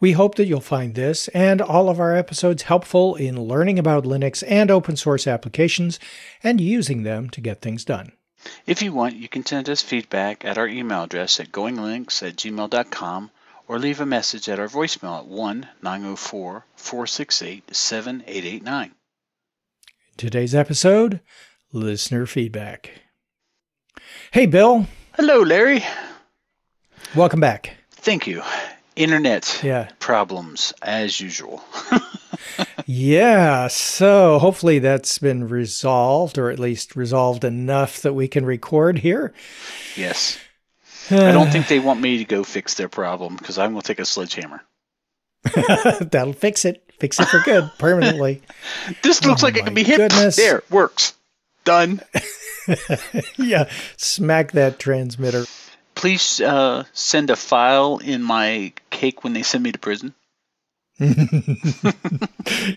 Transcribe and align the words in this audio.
We 0.00 0.12
hope 0.12 0.36
that 0.36 0.46
you'll 0.46 0.60
find 0.60 0.94
this 0.94 1.28
and 1.28 1.60
all 1.60 1.90
of 1.90 2.00
our 2.00 2.16
episodes 2.16 2.62
helpful 2.62 3.14
in 3.16 3.40
learning 3.40 3.78
about 3.78 4.04
Linux 4.04 4.42
and 4.48 4.70
open 4.70 4.96
source 4.96 5.26
applications 5.26 6.00
and 6.42 6.60
using 6.60 7.02
them 7.02 7.28
to 7.30 7.40
get 7.40 7.60
things 7.60 7.84
done. 7.84 8.12
If 8.66 8.80
you 8.80 8.92
want, 8.94 9.16
you 9.16 9.28
can 9.28 9.44
send 9.44 9.68
us 9.68 9.82
feedback 9.82 10.44
at 10.44 10.56
our 10.56 10.66
email 10.66 11.02
address 11.02 11.38
at 11.38 11.52
goinglinux 11.52 12.26
at 12.26 12.36
gmail.com 12.36 13.30
or 13.68 13.78
leave 13.78 14.00
a 14.00 14.06
message 14.06 14.48
at 14.48 14.58
our 14.58 14.68
voicemail 14.68 15.18
at 15.18 15.26
1 15.26 15.68
904 15.82 16.64
468 16.76 17.76
7889. 17.76 18.92
Today's 20.16 20.54
episode 20.54 21.20
Listener 21.72 22.24
Feedback. 22.24 23.02
Hey, 24.32 24.46
Bill. 24.46 24.86
Hello, 25.14 25.40
Larry. 25.40 25.84
Welcome 27.14 27.40
back. 27.40 27.76
Thank 27.90 28.26
you. 28.26 28.42
Internet 29.00 29.60
Yeah. 29.64 29.88
problems, 29.98 30.72
as 30.82 31.20
usual. 31.20 31.62
Yeah. 32.86 33.68
So 33.68 34.38
hopefully 34.38 34.78
that's 34.80 35.18
been 35.18 35.46
resolved, 35.48 36.38
or 36.38 36.50
at 36.50 36.58
least 36.58 36.96
resolved 36.96 37.44
enough 37.44 38.00
that 38.02 38.14
we 38.14 38.26
can 38.28 38.44
record 38.44 38.98
here. 38.98 39.32
yes. 39.96 40.38
I 41.10 41.30
don't 41.32 41.50
think 41.50 41.68
they 41.68 41.78
want 41.78 42.00
me 42.00 42.18
to 42.18 42.24
go 42.24 42.42
fix 42.42 42.74
their 42.74 42.88
problem 42.88 43.36
because 43.36 43.58
I'm 43.58 43.72
going 43.72 43.82
to 43.82 43.86
take 43.86 44.00
a 44.00 44.04
sledgehammer. 44.04 44.62
That'll 45.54 46.32
fix 46.32 46.64
it. 46.64 46.82
Fix 46.98 47.18
it 47.20 47.28
for 47.28 47.40
good, 47.40 47.70
permanently. 47.78 48.42
This 49.02 49.24
looks 49.24 49.42
Oh 49.42 49.46
like 49.46 49.56
it 49.56 49.64
can 49.64 49.74
be 49.74 49.84
hit. 49.84 49.96
goodness. 49.98 50.36
There, 50.36 50.62
works. 50.70 51.14
Done. 51.64 52.00
yeah. 53.38 53.68
Smack 53.96 54.52
that 54.52 54.78
transmitter. 54.78 55.44
Please 56.00 56.40
uh, 56.40 56.84
send 56.94 57.28
a 57.28 57.36
file 57.36 57.98
in 57.98 58.22
my 58.22 58.72
cake 58.88 59.22
when 59.22 59.34
they 59.34 59.42
send 59.42 59.62
me 59.64 59.72
to 59.72 59.78
prison. 59.78 60.14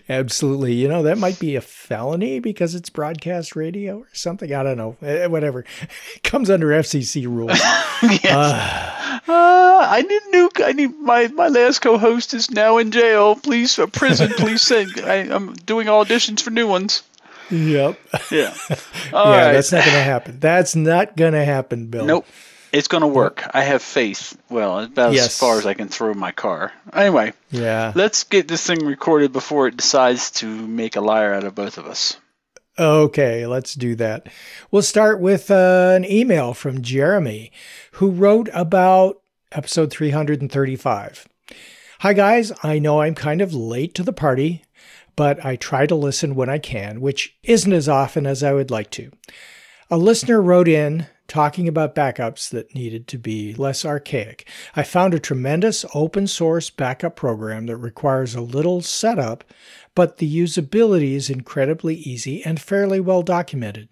Absolutely. 0.08 0.74
You 0.74 0.88
know, 0.88 1.02
that 1.04 1.16
might 1.18 1.38
be 1.38 1.56
a 1.56 1.60
felony 1.60 2.38
because 2.38 2.74
it's 2.74 2.90
broadcast 2.90 3.56
radio 3.56 3.98
or 4.00 4.08
something. 4.12 4.52
I 4.52 4.62
don't 4.62 4.76
know. 4.76 4.96
Eh, 5.02 5.26
Whatever. 5.26 5.64
It 6.14 6.22
comes 6.22 6.50
under 6.50 6.68
FCC 6.68 7.26
rules. 7.26 7.58
yes. 8.02 8.24
Uh, 8.26 9.00
Uh, 9.26 9.86
I 9.88 10.02
need 10.02 10.22
new. 10.32 10.50
I 10.56 10.72
need 10.72 10.94
my 11.00 11.28
my 11.28 11.48
last 11.48 11.78
co-host 11.78 12.34
is 12.34 12.50
now 12.50 12.76
in 12.76 12.90
jail. 12.90 13.36
Please, 13.36 13.78
uh, 13.78 13.86
prison. 13.86 14.30
Please 14.36 14.60
send. 14.60 15.00
I, 15.00 15.14
I'm 15.34 15.54
doing 15.54 15.86
auditions 15.86 16.42
for 16.42 16.50
new 16.50 16.68
ones. 16.68 17.02
yep. 17.50 17.98
Yeah. 18.30 18.54
yeah, 18.68 18.76
All 19.14 19.30
right. 19.30 19.52
that's 19.54 19.72
not 19.72 19.82
going 19.84 19.96
to 19.96 20.02
happen. 20.02 20.40
That's 20.40 20.76
not 20.76 21.16
going 21.16 21.32
to 21.32 21.44
happen, 21.44 21.86
Bill. 21.86 22.04
Nope. 22.04 22.26
It's 22.74 22.88
going 22.88 23.02
to 23.02 23.06
work. 23.06 23.44
I 23.54 23.62
have 23.62 23.82
faith. 23.82 24.36
Well, 24.50 24.80
about 24.80 25.12
Yes. 25.12 25.26
as 25.26 25.38
far 25.38 25.58
as 25.58 25.64
I 25.64 25.74
can 25.74 25.86
throw 25.88 26.12
my 26.12 26.32
car. 26.32 26.72
Anyway, 26.92 27.32
Yeah. 27.52 27.92
let's 27.94 28.24
get 28.24 28.48
this 28.48 28.66
thing 28.66 28.84
recorded 28.84 29.32
before 29.32 29.68
it 29.68 29.76
decides 29.76 30.30
to 30.32 30.46
make 30.48 30.96
a 30.96 31.00
liar 31.00 31.32
out 31.32 31.44
of 31.44 31.54
both 31.54 31.78
of 31.78 31.86
us. 31.86 32.16
Okay, 32.76 33.46
let's 33.46 33.74
do 33.74 33.94
that. 33.94 34.26
We'll 34.72 34.82
start 34.82 35.20
with 35.20 35.52
uh, 35.52 35.92
an 35.94 36.04
email 36.04 36.52
from 36.52 36.82
Jeremy, 36.82 37.52
who 37.92 38.10
wrote 38.10 38.48
about 38.52 39.20
episode 39.52 39.90
335. 39.92 41.28
Hi, 42.00 42.12
guys. 42.12 42.50
I 42.64 42.80
know 42.80 43.00
I'm 43.02 43.14
kind 43.14 43.40
of 43.40 43.54
late 43.54 43.94
to 43.94 44.02
the 44.02 44.12
party, 44.12 44.64
but 45.14 45.44
I 45.46 45.54
try 45.54 45.86
to 45.86 45.94
listen 45.94 46.34
when 46.34 46.50
I 46.50 46.58
can, 46.58 47.00
which 47.00 47.36
isn't 47.44 47.72
as 47.72 47.88
often 47.88 48.26
as 48.26 48.42
I 48.42 48.52
would 48.52 48.72
like 48.72 48.90
to. 48.90 49.12
A 49.88 49.96
listener 49.96 50.42
wrote 50.42 50.66
in 50.66 51.06
talking 51.26 51.68
about 51.68 51.94
backups 51.94 52.50
that 52.50 52.74
needed 52.74 53.08
to 53.08 53.18
be 53.18 53.54
less 53.54 53.84
archaic. 53.84 54.48
I 54.76 54.82
found 54.82 55.14
a 55.14 55.18
tremendous 55.18 55.84
open 55.94 56.26
source 56.26 56.70
backup 56.70 57.16
program 57.16 57.66
that 57.66 57.76
requires 57.76 58.34
a 58.34 58.40
little 58.40 58.82
setup, 58.82 59.44
but 59.94 60.18
the 60.18 60.38
usability 60.38 61.14
is 61.14 61.30
incredibly 61.30 61.94
easy 61.94 62.44
and 62.44 62.60
fairly 62.60 63.00
well 63.00 63.22
documented. 63.22 63.90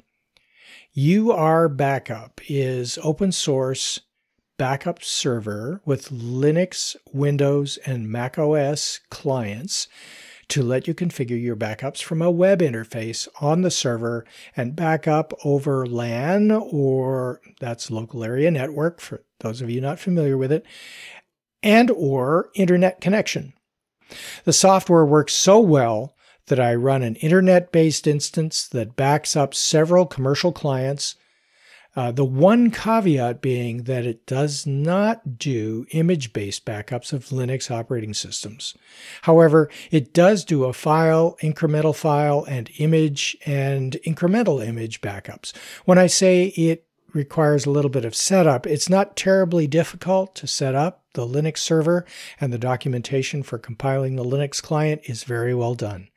UrBackup 0.97 2.41
is 2.48 2.98
open 3.03 3.32
source 3.32 4.00
backup 4.59 5.03
server 5.03 5.81
with 5.84 6.10
Linux, 6.10 6.94
Windows, 7.12 7.78
and 7.87 8.10
Mac 8.10 8.38
OS 8.38 9.00
clients 9.10 9.88
to 10.48 10.62
let 10.62 10.86
you 10.86 10.94
configure 10.94 11.41
your 11.41 11.56
backups 11.56 12.03
from 12.03 12.20
a 12.20 12.30
web 12.30 12.60
interface 12.60 13.28
on 13.41 13.62
the 13.62 13.70
server 13.70 14.25
and 14.56 14.76
backup 14.76 15.32
over 15.44 15.86
LAN 15.86 16.50
or 16.50 17.41
that's 17.60 17.91
local 17.91 18.25
area 18.25 18.50
network 18.50 19.00
for 19.00 19.25
those 19.41 19.60
of 19.60 19.70
you 19.70 19.80
not 19.80 19.98
familiar 19.98 20.36
with 20.36 20.53
it 20.53 20.64
and 21.62 21.91
or 21.91 22.50
internet 22.54 23.00
connection. 23.00 23.53
The 24.44 24.53
software 24.53 25.04
works 25.04 25.32
so 25.32 25.60
well 25.60 26.14
that 26.47 26.60
I 26.60 26.74
run 26.74 27.03
an 27.03 27.16
internet-based 27.16 28.06
instance 28.06 28.66
that 28.69 28.97
backs 28.97 29.36
up 29.36 29.54
several 29.54 30.06
commercial 30.06 30.53
clients 30.53 31.14
uh, 31.94 32.10
the 32.10 32.25
one 32.25 32.70
caveat 32.70 33.42
being 33.42 33.84
that 33.84 34.06
it 34.06 34.26
does 34.26 34.66
not 34.66 35.38
do 35.38 35.86
image 35.91 36.32
based 36.32 36.64
backups 36.64 37.12
of 37.12 37.26
Linux 37.26 37.70
operating 37.70 38.14
systems. 38.14 38.75
However, 39.22 39.69
it 39.91 40.14
does 40.14 40.44
do 40.44 40.64
a 40.64 40.72
file, 40.72 41.36
incremental 41.42 41.94
file, 41.94 42.44
and 42.44 42.70
image 42.78 43.36
and 43.44 43.98
incremental 44.06 44.66
image 44.66 45.00
backups. 45.00 45.53
When 45.84 45.98
I 45.98 46.06
say 46.06 46.47
it 46.47 46.86
requires 47.12 47.66
a 47.66 47.70
little 47.70 47.91
bit 47.91 48.06
of 48.06 48.14
setup, 48.14 48.66
it's 48.66 48.88
not 48.88 49.16
terribly 49.16 49.66
difficult 49.66 50.34
to 50.36 50.47
set 50.47 50.74
up. 50.74 51.04
The 51.14 51.26
Linux 51.26 51.59
server 51.59 52.06
and 52.41 52.54
the 52.54 52.59
documentation 52.59 53.42
for 53.42 53.59
compiling 53.59 54.16
the 54.16 54.24
Linux 54.24 54.62
client 54.62 55.03
is 55.04 55.24
very 55.24 55.54
well 55.54 55.74
done. 55.74 56.09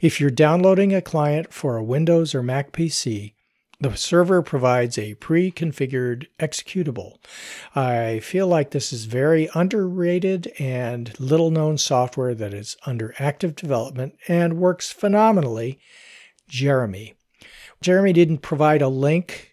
If 0.00 0.18
you're 0.18 0.30
downloading 0.30 0.94
a 0.94 1.02
client 1.02 1.52
for 1.52 1.76
a 1.76 1.84
Windows 1.84 2.34
or 2.34 2.42
Mac 2.42 2.72
PC, 2.72 3.34
the 3.80 3.96
server 3.96 4.42
provides 4.42 4.98
a 4.98 5.14
pre 5.14 5.50
configured 5.50 6.26
executable. 6.38 7.16
I 7.74 8.20
feel 8.20 8.46
like 8.46 8.70
this 8.70 8.92
is 8.92 9.06
very 9.06 9.48
underrated 9.54 10.52
and 10.58 11.18
little 11.18 11.50
known 11.50 11.78
software 11.78 12.34
that 12.34 12.52
is 12.52 12.76
under 12.84 13.14
active 13.18 13.56
development 13.56 14.16
and 14.28 14.58
works 14.58 14.92
phenomenally. 14.92 15.80
Jeremy. 16.46 17.14
Jeremy 17.80 18.12
didn't 18.12 18.38
provide 18.38 18.82
a 18.82 18.88
link 18.88 19.49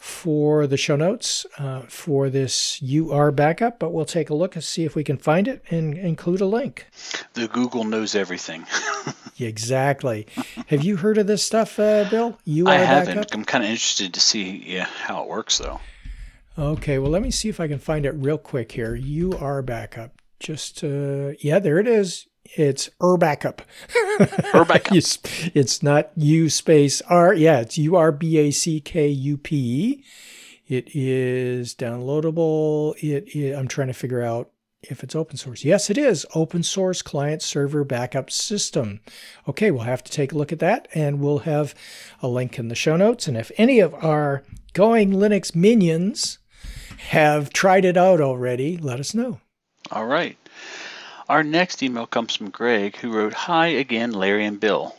for 0.00 0.66
the 0.66 0.78
show 0.78 0.96
notes 0.96 1.44
uh, 1.58 1.82
for 1.82 2.30
this 2.30 2.80
UrBackup, 2.80 3.78
but 3.78 3.92
we'll 3.92 4.06
take 4.06 4.30
a 4.30 4.34
look 4.34 4.54
and 4.54 4.64
see 4.64 4.86
if 4.86 4.94
we 4.94 5.04
can 5.04 5.18
find 5.18 5.46
it 5.46 5.62
and 5.70 5.96
include 5.96 6.40
a 6.40 6.46
link. 6.46 6.86
The 7.34 7.46
Google 7.46 7.84
knows 7.84 8.14
everything. 8.16 8.66
Exactly. 9.42 10.26
Have 10.66 10.84
you 10.84 10.98
heard 10.98 11.16
of 11.16 11.26
this 11.26 11.42
stuff, 11.42 11.78
uh, 11.78 12.06
Bill? 12.10 12.38
UR 12.46 12.68
I 12.68 12.74
haven't. 12.74 13.16
backup? 13.16 13.32
I'm 13.34 13.44
kind 13.46 13.64
of 13.64 13.70
interested 13.70 14.12
to 14.12 14.20
see 14.20 14.62
yeah, 14.66 14.84
how 14.84 15.22
it 15.22 15.30
works, 15.30 15.56
though. 15.56 15.80
Okay, 16.58 16.98
well, 16.98 17.10
let 17.10 17.22
me 17.22 17.30
see 17.30 17.48
if 17.48 17.58
I 17.58 17.66
can 17.66 17.78
find 17.78 18.04
it 18.04 18.10
real 18.10 18.36
quick 18.36 18.72
here. 18.72 18.94
UrBackup. 18.94 20.10
Just, 20.40 20.84
uh, 20.84 21.32
yeah, 21.38 21.58
there 21.58 21.78
it 21.78 21.88
is. 21.88 22.26
It's 22.56 22.90
UrBackup. 23.00 23.60
UrBackup. 24.52 24.96
It's, 24.96 25.18
it's 25.54 25.82
not 25.82 26.10
U 26.16 26.48
space 26.48 27.00
R. 27.02 27.34
Yeah, 27.34 27.60
it's 27.60 27.78
U 27.78 27.96
R 27.96 28.12
B 28.12 28.38
A 28.38 28.50
C 28.50 28.80
K 28.80 29.08
U 29.08 29.36
P 29.36 29.56
E. 29.56 30.04
It 30.66 30.94
is 30.94 31.74
downloadable. 31.74 32.94
It, 33.02 33.28
it 33.36 33.54
I'm 33.54 33.68
trying 33.68 33.88
to 33.88 33.94
figure 33.94 34.22
out 34.22 34.50
if 34.82 35.02
it's 35.02 35.14
open 35.14 35.36
source. 35.36 35.64
Yes, 35.64 35.90
it 35.90 35.98
is 35.98 36.26
open 36.34 36.62
source 36.62 37.02
client 37.02 37.42
server 37.42 37.84
backup 37.84 38.30
system. 38.30 39.00
Okay, 39.48 39.70
we'll 39.70 39.82
have 39.82 40.02
to 40.04 40.12
take 40.12 40.32
a 40.32 40.38
look 40.38 40.52
at 40.52 40.58
that 40.60 40.88
and 40.94 41.20
we'll 41.20 41.40
have 41.40 41.74
a 42.22 42.28
link 42.28 42.58
in 42.58 42.68
the 42.68 42.74
show 42.74 42.96
notes. 42.96 43.28
And 43.28 43.36
if 43.36 43.50
any 43.56 43.80
of 43.80 43.94
our 43.94 44.42
going 44.72 45.12
Linux 45.12 45.54
minions 45.54 46.38
have 47.08 47.52
tried 47.52 47.84
it 47.84 47.96
out 47.96 48.20
already, 48.20 48.76
let 48.76 49.00
us 49.00 49.14
know. 49.14 49.40
All 49.90 50.06
right. 50.06 50.36
Our 51.30 51.44
next 51.44 51.80
email 51.80 52.08
comes 52.08 52.34
from 52.34 52.50
Greg, 52.50 52.96
who 52.96 53.12
wrote, 53.12 53.34
Hi 53.34 53.68
again, 53.68 54.10
Larry 54.10 54.44
and 54.44 54.58
Bill. 54.58 54.96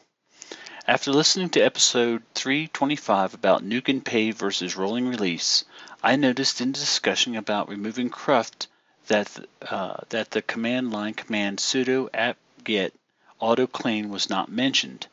After 0.87 1.11
listening 1.11 1.49
to 1.49 1.59
episode 1.59 2.23
325 2.35 3.33
about 3.33 3.65
Nuke 3.65 3.89
and 3.89 4.05
Pave 4.05 4.37
versus 4.37 4.77
rolling 4.77 5.09
release, 5.09 5.65
I 6.01 6.15
noticed 6.15 6.61
in 6.61 6.71
the 6.71 6.79
discussion 6.79 7.35
about 7.35 7.67
removing 7.67 8.09
cruft 8.09 8.69
that 9.07 9.29
uh, 9.69 9.97
that 10.07 10.31
the 10.31 10.41
command 10.41 10.93
line 10.93 11.15
command 11.15 11.59
sudo 11.59 12.07
apt-get 12.13 12.93
autoclean 13.41 14.07
was 14.07 14.29
not 14.29 14.49
mentioned. 14.49 15.07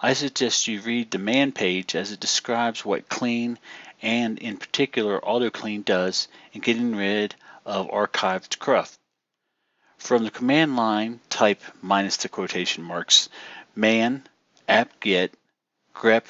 I 0.00 0.14
suggest 0.14 0.68
you 0.68 0.80
read 0.80 1.10
the 1.10 1.18
man 1.18 1.52
page 1.52 1.94
as 1.94 2.12
it 2.12 2.20
describes 2.20 2.82
what 2.82 3.10
clean 3.10 3.58
and 4.00 4.38
in 4.38 4.56
particular 4.56 5.20
autoclean 5.20 5.84
does 5.84 6.28
in 6.54 6.62
getting 6.62 6.96
rid 6.96 7.34
of 7.66 7.90
archived 7.90 8.58
cruft. 8.58 8.98
From 10.02 10.24
the 10.24 10.32
command 10.32 10.74
line, 10.74 11.20
type 11.30 11.62
minus 11.80 12.16
the 12.16 12.28
quotation 12.28 12.82
marks 12.82 13.28
man 13.76 14.26
apt-get 14.68 15.32
grep 15.94 16.24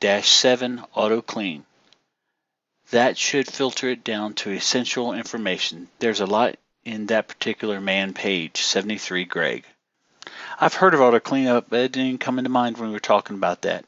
dash 0.00 0.28
7 0.28 0.82
autoclean. 0.96 1.62
That 2.90 3.16
should 3.16 3.46
filter 3.46 3.88
it 3.90 4.02
down 4.02 4.34
to 4.34 4.50
essential 4.50 5.12
information. 5.12 5.88
There's 6.00 6.18
a 6.18 6.26
lot 6.26 6.56
in 6.84 7.06
that 7.06 7.28
particular 7.28 7.80
man 7.80 8.12
page, 8.12 8.60
73 8.60 9.24
Greg. 9.24 9.64
I've 10.58 10.74
heard 10.74 10.94
of 10.94 11.00
auto 11.00 11.20
cleanup, 11.20 11.66
but 11.70 11.78
it 11.78 11.92
didn't 11.92 12.18
come 12.18 12.38
into 12.40 12.50
mind 12.50 12.76
when 12.76 12.88
we 12.88 12.94
were 12.94 12.98
talking 12.98 13.36
about 13.36 13.62
that. 13.62 13.84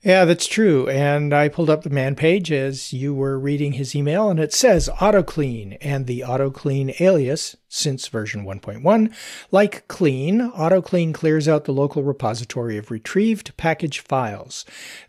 Yeah, 0.00 0.24
that's 0.26 0.46
true. 0.46 0.88
And 0.88 1.34
I 1.34 1.48
pulled 1.48 1.68
up 1.68 1.82
the 1.82 1.90
man 1.90 2.14
page 2.14 2.52
as 2.52 2.92
you 2.92 3.12
were 3.12 3.36
reading 3.36 3.72
his 3.72 3.96
email, 3.96 4.30
and 4.30 4.38
it 4.38 4.52
says 4.52 4.88
AutoClean 5.00 5.76
and 5.80 6.06
the 6.06 6.20
AutoClean 6.20 7.00
alias 7.00 7.56
since 7.68 8.06
version 8.06 8.44
1.1. 8.44 9.12
Like 9.50 9.88
clean, 9.88 10.52
AutoClean 10.52 11.12
clears 11.12 11.48
out 11.48 11.64
the 11.64 11.72
local 11.72 12.04
repository 12.04 12.78
of 12.78 12.92
retrieved 12.92 13.56
package 13.56 13.98
files. 13.98 14.64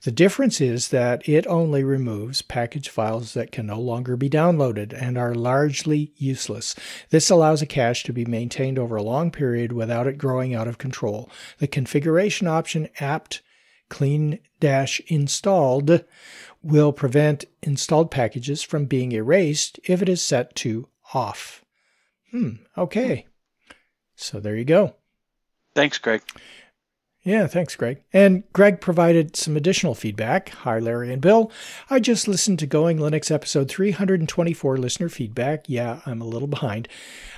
The 0.05 0.11
difference 0.11 0.59
is 0.59 0.87
that 0.87 1.29
it 1.29 1.45
only 1.45 1.83
removes 1.83 2.41
package 2.41 2.89
files 2.89 3.35
that 3.35 3.51
can 3.51 3.67
no 3.67 3.79
longer 3.79 4.17
be 4.17 4.29
downloaded 4.29 4.91
and 4.99 5.19
are 5.19 5.35
largely 5.35 6.13
useless. 6.17 6.73
This 7.11 7.29
allows 7.29 7.61
a 7.61 7.67
cache 7.67 8.03
to 8.05 8.11
be 8.11 8.25
maintained 8.25 8.79
over 8.79 8.95
a 8.95 9.03
long 9.03 9.29
period 9.29 9.71
without 9.71 10.07
it 10.07 10.17
growing 10.17 10.55
out 10.55 10.67
of 10.67 10.79
control. 10.79 11.29
The 11.59 11.67
configuration 11.67 12.47
option 12.47 12.89
apt 12.99 13.43
clean 13.89 14.39
dash 14.59 15.01
installed 15.07 16.03
will 16.61 16.91
prevent 16.91 17.45
installed 17.61 18.11
packages 18.11 18.61
from 18.63 18.85
being 18.85 19.11
erased 19.11 19.79
if 19.85 20.01
it 20.01 20.09
is 20.09 20.21
set 20.21 20.55
to 20.55 20.87
off. 21.13 21.63
Hmm, 22.31 22.55
okay. 22.77 23.25
So 24.15 24.39
there 24.39 24.55
you 24.55 24.65
go. 24.65 24.95
Thanks, 25.73 25.97
Greg. 25.97 26.21
Yeah, 27.21 27.47
thanks, 27.47 27.75
Greg. 27.75 28.01
And 28.13 28.43
Greg 28.53 28.79
provided 28.79 29.35
some 29.35 29.57
additional 29.57 29.93
feedback. 29.93 30.49
Hi, 30.49 30.79
Larry 30.79 31.11
and 31.11 31.21
Bill. 31.21 31.51
I 31.89 31.99
just 31.99 32.29
listened 32.29 32.59
to 32.59 32.65
Going 32.65 32.97
Linux 32.97 33.29
episode 33.29 33.69
324 33.69 34.77
listener 34.77 35.09
feedback. 35.09 35.65
Yeah, 35.67 35.99
I'm 36.05 36.21
a 36.21 36.25
little 36.25 36.47
behind. 36.47 36.87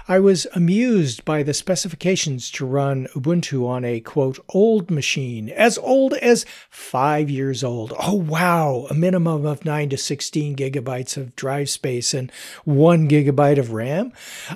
I 0.08 0.20
was 0.20 0.46
amused 0.54 1.26
by 1.26 1.42
the 1.42 1.54
specifications 1.54 2.52
to 2.52 2.66
run 2.66 3.08
Ubuntu 3.16 3.68
on 3.68 3.84
a 3.84 4.02
quote 4.02 4.40
old 4.50 4.92
machine, 4.92 5.50
as 5.50 5.78
old 5.78 6.14
as 6.16 6.46
five 6.70 7.30
years 7.30 7.64
old. 7.64 7.94
Oh 8.00 8.16
wow, 8.16 8.88
a 8.90 8.94
minimum 8.94 9.46
of 9.46 9.66
9 9.66 9.90
to 9.90 9.98
16 9.98 10.56
gigabytes 10.56 11.18
of 11.18 11.36
drive 11.36 11.70
space 11.70 12.14
and 12.14 12.32
1 12.66 13.08
gigabyte 13.08 13.58
of 13.58 13.72
RAM. 13.72 14.12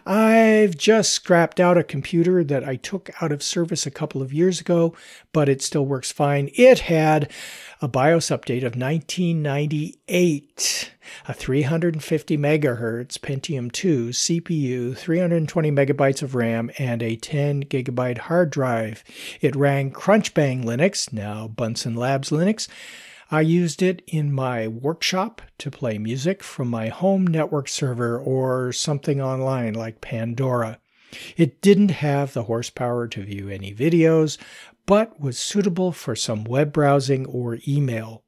I've 0.06 0.78
just 0.78 1.12
scrapped 1.14 1.60
out 1.60 1.78
a 1.78 1.84
computer 1.84 2.44
that 2.44 2.64
I 2.64 2.76
took 2.76 3.10
out 3.22 3.32
of 3.32 3.42
service 3.42 3.86
a 3.86 3.92
couple 3.92 4.22
of 4.22 4.34
years 4.34 4.60
ago, 4.60 4.94
but 5.32 5.50
it 5.50 5.62
still 5.62 5.86
works 5.86 6.12
fine. 6.12 6.50
It 6.56 6.80
had 6.80 7.32
a 7.82 7.88
BIOS 7.88 8.28
update 8.28 8.66
of 8.66 8.76
1998, 8.76 10.92
a 11.28 11.34
350 11.34 12.38
megahertz 12.38 13.20
Pentium 13.20 13.72
2 13.72 14.10
CPU, 14.10 14.98
320 14.98 15.72
megabytes 15.72 16.22
of 16.22 16.36
RAM, 16.36 16.72
and 16.78 17.04
a 17.04 17.16
10 17.16 17.64
gigabyte 17.64 18.20
hard 18.20 18.50
drive. 18.50 19.04
It 19.42 19.56
ran 19.56 19.92
Crunchbang 19.92 20.64
Linux, 20.64 21.12
now 21.12 21.48
BunsenLabs 21.48 22.32
Linux. 22.32 22.68
I 23.32 23.42
used 23.42 23.82
it 23.82 24.04
in 24.08 24.32
my 24.32 24.68
workshop 24.68 25.42
to 25.58 25.72
play 25.72 25.98
music 25.98 26.44
from 26.44 26.70
my 26.70 26.90
home 26.90 27.26
network 27.26 27.68
server 27.68 28.20
or 28.20 28.72
something 28.72 29.20
online 29.20 29.74
like 29.74 30.00
Pandora. 30.00 30.80
It 31.36 31.62
didn't 31.62 31.92
have 31.92 32.34
the 32.34 32.44
horsepower 32.44 33.08
to 33.08 33.24
view 33.24 33.50
any 33.50 33.74
videos, 33.74 34.38
but 34.86 35.20
was 35.20 35.38
suitable 35.38 35.92
for 35.92 36.16
some 36.16 36.44
web 36.44 36.72
browsing 36.72 37.26
or 37.26 37.60
email. 37.68 38.24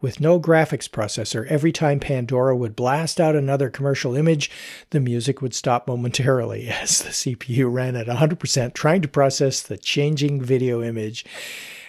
With 0.00 0.20
no 0.20 0.38
graphics 0.38 0.88
processor, 0.88 1.46
every 1.46 1.72
time 1.72 1.98
Pandora 1.98 2.54
would 2.54 2.76
blast 2.76 3.20
out 3.20 3.34
another 3.34 3.70
commercial 3.70 4.14
image, 4.14 4.50
the 4.90 5.00
music 5.00 5.40
would 5.40 5.54
stop 5.54 5.88
momentarily 5.88 6.68
as 6.82 6.98
the 6.98 7.08
CPU 7.08 7.72
ran 7.72 7.96
at 7.96 8.06
100% 8.06 8.74
trying 8.74 9.00
to 9.00 9.08
process 9.08 9.62
the 9.62 9.78
changing 9.78 10.42
video 10.42 10.82
image. 10.82 11.24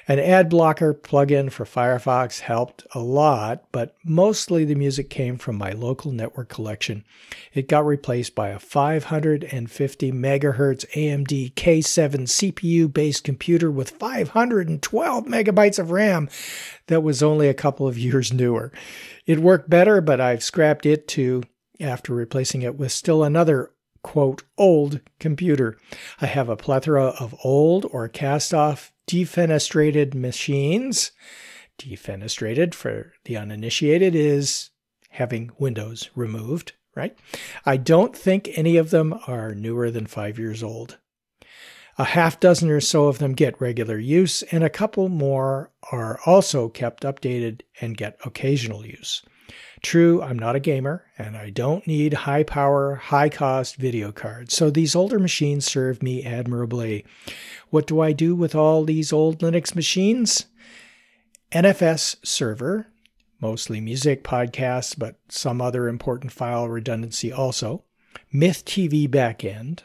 An 0.07 0.19
ad 0.19 0.49
blocker 0.49 0.93
plugin 0.93 1.51
for 1.51 1.65
Firefox 1.65 2.41
helped 2.41 2.85
a 2.93 2.99
lot, 2.99 3.63
but 3.71 3.95
mostly 4.03 4.63
the 4.63 4.75
music 4.75 5.09
came 5.09 5.37
from 5.37 5.57
my 5.57 5.71
local 5.71 6.11
network 6.11 6.47
collection. 6.47 7.03
It 7.55 7.67
got 7.67 7.87
replaced 7.87 8.35
by 8.35 8.49
a 8.49 8.59
550 8.59 10.11
megahertz 10.11 10.85
AMD 10.93 11.55
K7 11.55 12.27
CPU 12.27 12.93
based 12.93 13.23
computer 13.23 13.71
with 13.71 13.89
512 13.89 15.25
megabytes 15.25 15.79
of 15.79 15.89
RAM 15.89 16.29
that 16.85 17.01
was 17.01 17.23
only 17.23 17.47
a 17.47 17.55
couple 17.55 17.87
of 17.87 17.97
years 18.05 18.31
newer. 18.31 18.71
It 19.25 19.39
worked 19.39 19.71
better, 19.71 20.01
but 20.01 20.21
I've 20.21 20.43
scrapped 20.43 20.85
it 20.85 21.07
too 21.07 21.41
after 21.79 22.13
replacing 22.13 22.61
it 22.61 22.77
with 22.77 22.91
still 22.91 23.23
another 23.23 23.71
quote 24.03 24.43
old 24.55 25.01
computer. 25.19 25.79
I 26.21 26.27
have 26.27 26.47
a 26.47 26.55
plethora 26.55 27.05
of 27.19 27.33
old 27.43 27.87
or 27.89 28.07
cast 28.07 28.53
off 28.53 28.91
defenestrated 29.07 30.13
machines. 30.13 31.11
Defenestrated, 31.77 32.73
for 32.73 33.13
the 33.25 33.37
uninitiated, 33.37 34.15
is 34.15 34.69
having 35.09 35.51
windows 35.57 36.09
removed, 36.15 36.73
right? 36.95 37.17
I 37.65 37.77
don't 37.77 38.15
think 38.15 38.49
any 38.55 38.77
of 38.77 38.89
them 38.89 39.13
are 39.27 39.53
newer 39.53 39.91
than 39.91 40.05
five 40.05 40.39
years 40.39 40.63
old. 40.63 40.97
A 41.97 42.03
half 42.03 42.39
dozen 42.39 42.69
or 42.69 42.81
so 42.81 43.07
of 43.07 43.19
them 43.19 43.33
get 43.33 43.59
regular 43.61 43.97
use, 43.97 44.43
and 44.43 44.63
a 44.63 44.69
couple 44.69 45.07
more 45.07 45.71
are 45.91 46.19
also 46.25 46.67
kept 46.67 47.03
updated 47.03 47.61
and 47.79 47.95
get 47.95 48.17
occasional 48.25 48.85
use. 48.85 49.21
True, 49.85 50.19
I'm 50.19 50.39
not 50.39 50.55
a 50.55 50.59
gamer 50.59 51.05
and 51.15 51.37
I 51.37 51.51
don't 51.51 51.85
need 51.85 52.11
high 52.11 52.41
power, 52.41 52.95
high 52.95 53.29
cost 53.29 53.75
video 53.75 54.11
cards, 54.11 54.55
so 54.55 54.71
these 54.71 54.95
older 54.95 55.19
machines 55.19 55.63
serve 55.63 56.01
me 56.01 56.23
admirably. 56.25 57.05
What 57.69 57.85
do 57.85 58.01
I 58.01 58.11
do 58.11 58.35
with 58.35 58.55
all 58.55 58.83
these 58.83 59.13
old 59.13 59.41
Linux 59.41 59.75
machines? 59.75 60.47
NFS 61.51 62.15
server, 62.25 62.87
mostly 63.39 63.79
music 63.79 64.23
podcasts, 64.23 64.97
but 64.97 65.19
some 65.29 65.61
other 65.61 65.87
important 65.87 66.31
file 66.31 66.67
redundancy 66.67 67.31
also. 67.31 67.83
MythTV 68.33 69.07
backend. 69.07 69.81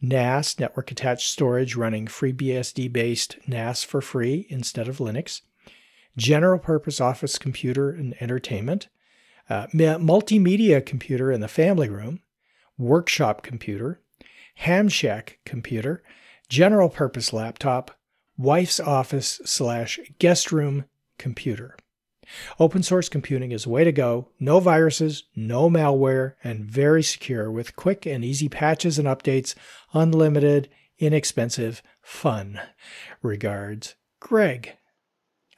NAS, 0.00 0.60
network 0.60 0.92
attached 0.92 1.28
storage 1.28 1.74
running 1.74 2.06
FreeBSD 2.06 2.92
based 2.92 3.38
NAS4Free 3.48 4.46
instead 4.48 4.86
of 4.86 4.98
Linux. 4.98 5.40
General 6.16 6.60
purpose 6.60 7.00
office 7.00 7.38
computer 7.38 7.90
and 7.90 8.14
entertainment 8.22 8.86
uh, 9.50 9.66
multimedia 9.66 10.84
computer 10.84 11.30
in 11.30 11.40
the 11.40 11.48
family 11.48 11.88
room, 11.88 12.20
workshop 12.78 13.42
computer, 13.42 14.00
ham 14.56 14.88
shack 14.88 15.38
computer, 15.44 16.02
general 16.48 16.88
purpose 16.88 17.32
laptop, 17.32 17.90
wife's 18.38 18.80
office 18.80 19.40
slash 19.44 19.98
guest 20.18 20.52
room 20.52 20.84
computer. 21.18 21.76
Open 22.60 22.82
source 22.82 23.08
computing 23.08 23.50
is 23.50 23.64
the 23.64 23.70
way 23.70 23.82
to 23.82 23.92
go. 23.92 24.28
No 24.38 24.60
viruses, 24.60 25.24
no 25.34 25.68
malware, 25.68 26.34
and 26.44 26.64
very 26.64 27.02
secure 27.02 27.50
with 27.50 27.74
quick 27.74 28.06
and 28.06 28.24
easy 28.24 28.48
patches 28.48 28.98
and 28.98 29.08
updates, 29.08 29.54
unlimited, 29.92 30.68
inexpensive, 30.98 31.82
fun. 32.02 32.60
Regards, 33.20 33.96
Greg. 34.20 34.76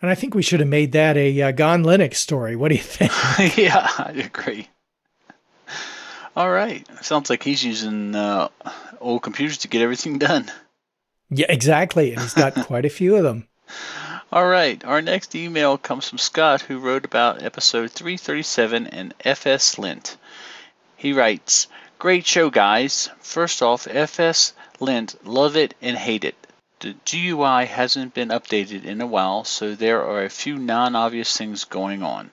And 0.02 0.10
I 0.10 0.16
think 0.16 0.34
we 0.34 0.42
should 0.42 0.58
have 0.58 0.68
made 0.68 0.92
that 0.92 1.16
a 1.16 1.40
uh, 1.40 1.52
Gone 1.52 1.84
Linux 1.84 2.16
story. 2.16 2.56
What 2.56 2.68
do 2.68 2.74
you 2.74 2.82
think? 2.82 3.12
yeah, 3.56 3.88
I 3.98 4.10
agree. 4.24 4.68
All 6.36 6.50
right. 6.50 6.84
Sounds 7.04 7.30
like 7.30 7.44
he's 7.44 7.62
using 7.62 8.14
uh, 8.16 8.48
old 9.00 9.22
computers 9.22 9.58
to 9.58 9.68
get 9.68 9.80
everything 9.80 10.18
done. 10.18 10.50
Yeah, 11.30 11.46
exactly. 11.48 12.12
And 12.12 12.20
he's 12.20 12.34
got 12.34 12.54
quite 12.66 12.84
a 12.84 12.90
few 12.90 13.14
of 13.14 13.22
them. 13.22 13.46
All 14.32 14.46
right. 14.46 14.84
Our 14.84 15.02
next 15.02 15.36
email 15.36 15.78
comes 15.78 16.08
from 16.08 16.18
Scott, 16.18 16.62
who 16.62 16.80
wrote 16.80 17.04
about 17.04 17.42
episode 17.42 17.92
337 17.92 18.88
and 18.88 19.14
FSLint. 19.24 20.16
He 20.96 21.12
writes 21.12 21.68
Great 22.00 22.26
show, 22.26 22.50
guys. 22.50 23.08
First 23.20 23.62
off, 23.62 23.86
FS 23.86 24.52
Lint, 24.80 25.14
love 25.24 25.56
it 25.56 25.74
and 25.80 25.96
hate 25.96 26.24
it. 26.24 26.34
The 26.82 26.96
GUI 27.04 27.66
hasn't 27.66 28.12
been 28.12 28.30
updated 28.30 28.84
in 28.84 29.00
a 29.00 29.06
while, 29.06 29.44
so 29.44 29.76
there 29.76 30.04
are 30.04 30.24
a 30.24 30.28
few 30.28 30.58
non-obvious 30.58 31.36
things 31.36 31.62
going 31.62 32.02
on. 32.02 32.32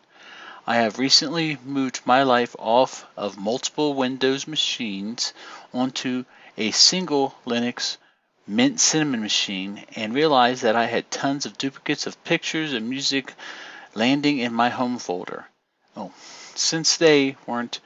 I 0.65 0.77
have 0.77 0.97
recently 0.97 1.59
moved 1.63 2.01
my 2.03 2.23
life 2.23 2.55
off 2.57 3.05
of 3.15 3.37
multiple 3.37 3.93
Windows 3.93 4.47
machines 4.47 5.33
onto 5.71 6.25
a 6.57 6.71
single 6.71 7.35
Linux 7.45 7.97
Mint 8.47 8.79
Cinnamon 8.79 9.21
machine 9.21 9.85
and 9.95 10.15
realized 10.15 10.63
that 10.63 10.75
I 10.75 10.87
had 10.87 11.11
tons 11.11 11.45
of 11.45 11.59
duplicates 11.59 12.07
of 12.07 12.23
pictures 12.23 12.73
and 12.73 12.89
music 12.89 13.35
landing 13.93 14.39
in 14.39 14.51
my 14.51 14.69
home 14.69 14.97
folder. 14.97 15.45
Oh, 15.95 16.11
since 16.55 16.97
they 16.97 17.37
weren't 17.45 17.81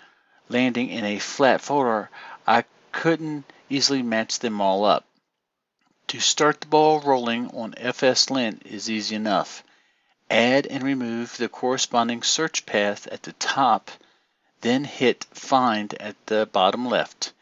landing 0.48 0.88
in 0.88 1.04
a 1.04 1.20
flat 1.20 1.60
folder, 1.60 2.10
I 2.48 2.64
couldn't 2.94 3.52
easily 3.70 4.02
match 4.02 4.40
them 4.40 4.62
all 4.62 4.86
up. 4.86 5.04
To 6.14 6.20
start 6.20 6.62
the 6.62 6.68
ball 6.68 7.00
rolling 7.00 7.48
on 7.56 7.72
FSLint 7.72 8.68
is 8.68 8.88
easy 8.88 9.16
enough. 9.16 9.64
Add 10.30 10.68
and 10.68 10.84
remove 10.84 11.38
the 11.38 11.50
corresponding 11.50 12.22
search 12.22 12.68
path 12.68 13.08
at 13.08 13.24
the 13.24 13.34
top, 13.34 13.90
then 14.62 14.84
hit 14.84 15.24
Find 15.32 15.92
at 15.96 16.16
the 16.28 16.46
bottom 16.46 16.86
left. 16.86 17.34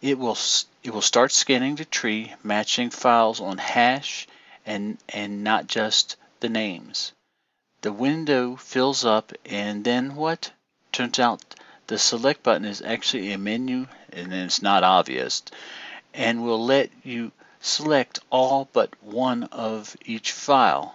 It 0.00 0.18
will 0.18 0.38
it 0.82 0.94
will 0.94 1.02
start 1.02 1.30
scanning 1.30 1.76
the 1.76 1.84
tree, 1.84 2.32
matching 2.42 2.88
files 2.88 3.38
on 3.38 3.58
hash 3.58 4.26
and 4.64 4.96
and 5.10 5.44
not 5.44 5.66
just 5.66 6.16
the 6.40 6.48
names. 6.48 7.12
The 7.82 7.92
window 7.92 8.56
fills 8.56 9.04
up 9.04 9.34
and 9.44 9.84
then 9.84 10.14
what? 10.16 10.52
Turns 10.90 11.18
out 11.18 11.54
the 11.86 11.98
select 11.98 12.42
button 12.42 12.64
is 12.64 12.80
actually 12.80 13.32
a 13.32 13.36
menu 13.36 13.88
and 14.10 14.32
it's 14.32 14.62
not 14.62 14.84
obvious 14.84 15.42
and 16.14 16.42
will 16.42 16.64
let 16.64 16.88
you 17.04 17.32
select 17.66 18.20
all 18.30 18.68
but 18.72 18.90
one 19.02 19.42
of 19.44 19.96
each 20.04 20.30
file 20.30 20.94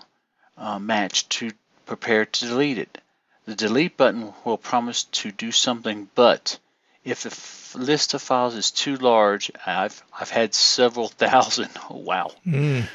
uh, 0.57 0.79
match 0.79 1.27
to 1.27 1.51
prepare 1.85 2.25
to 2.25 2.45
delete 2.45 2.77
it. 2.77 2.97
The 3.45 3.55
delete 3.55 3.97
button 3.97 4.33
will 4.45 4.57
promise 4.57 5.03
to 5.03 5.31
do 5.31 5.51
something, 5.51 6.09
but 6.15 6.57
if 7.03 7.23
the 7.23 7.77
list 7.77 8.13
of 8.13 8.21
files 8.21 8.55
is 8.55 8.71
too 8.71 8.95
large, 8.95 9.51
I've 9.65 10.01
I've 10.17 10.29
had 10.29 10.53
several 10.53 11.07
thousand. 11.23 11.71
Oh, 11.89 11.97
wow. 11.97 12.31
Mm. 12.47 12.87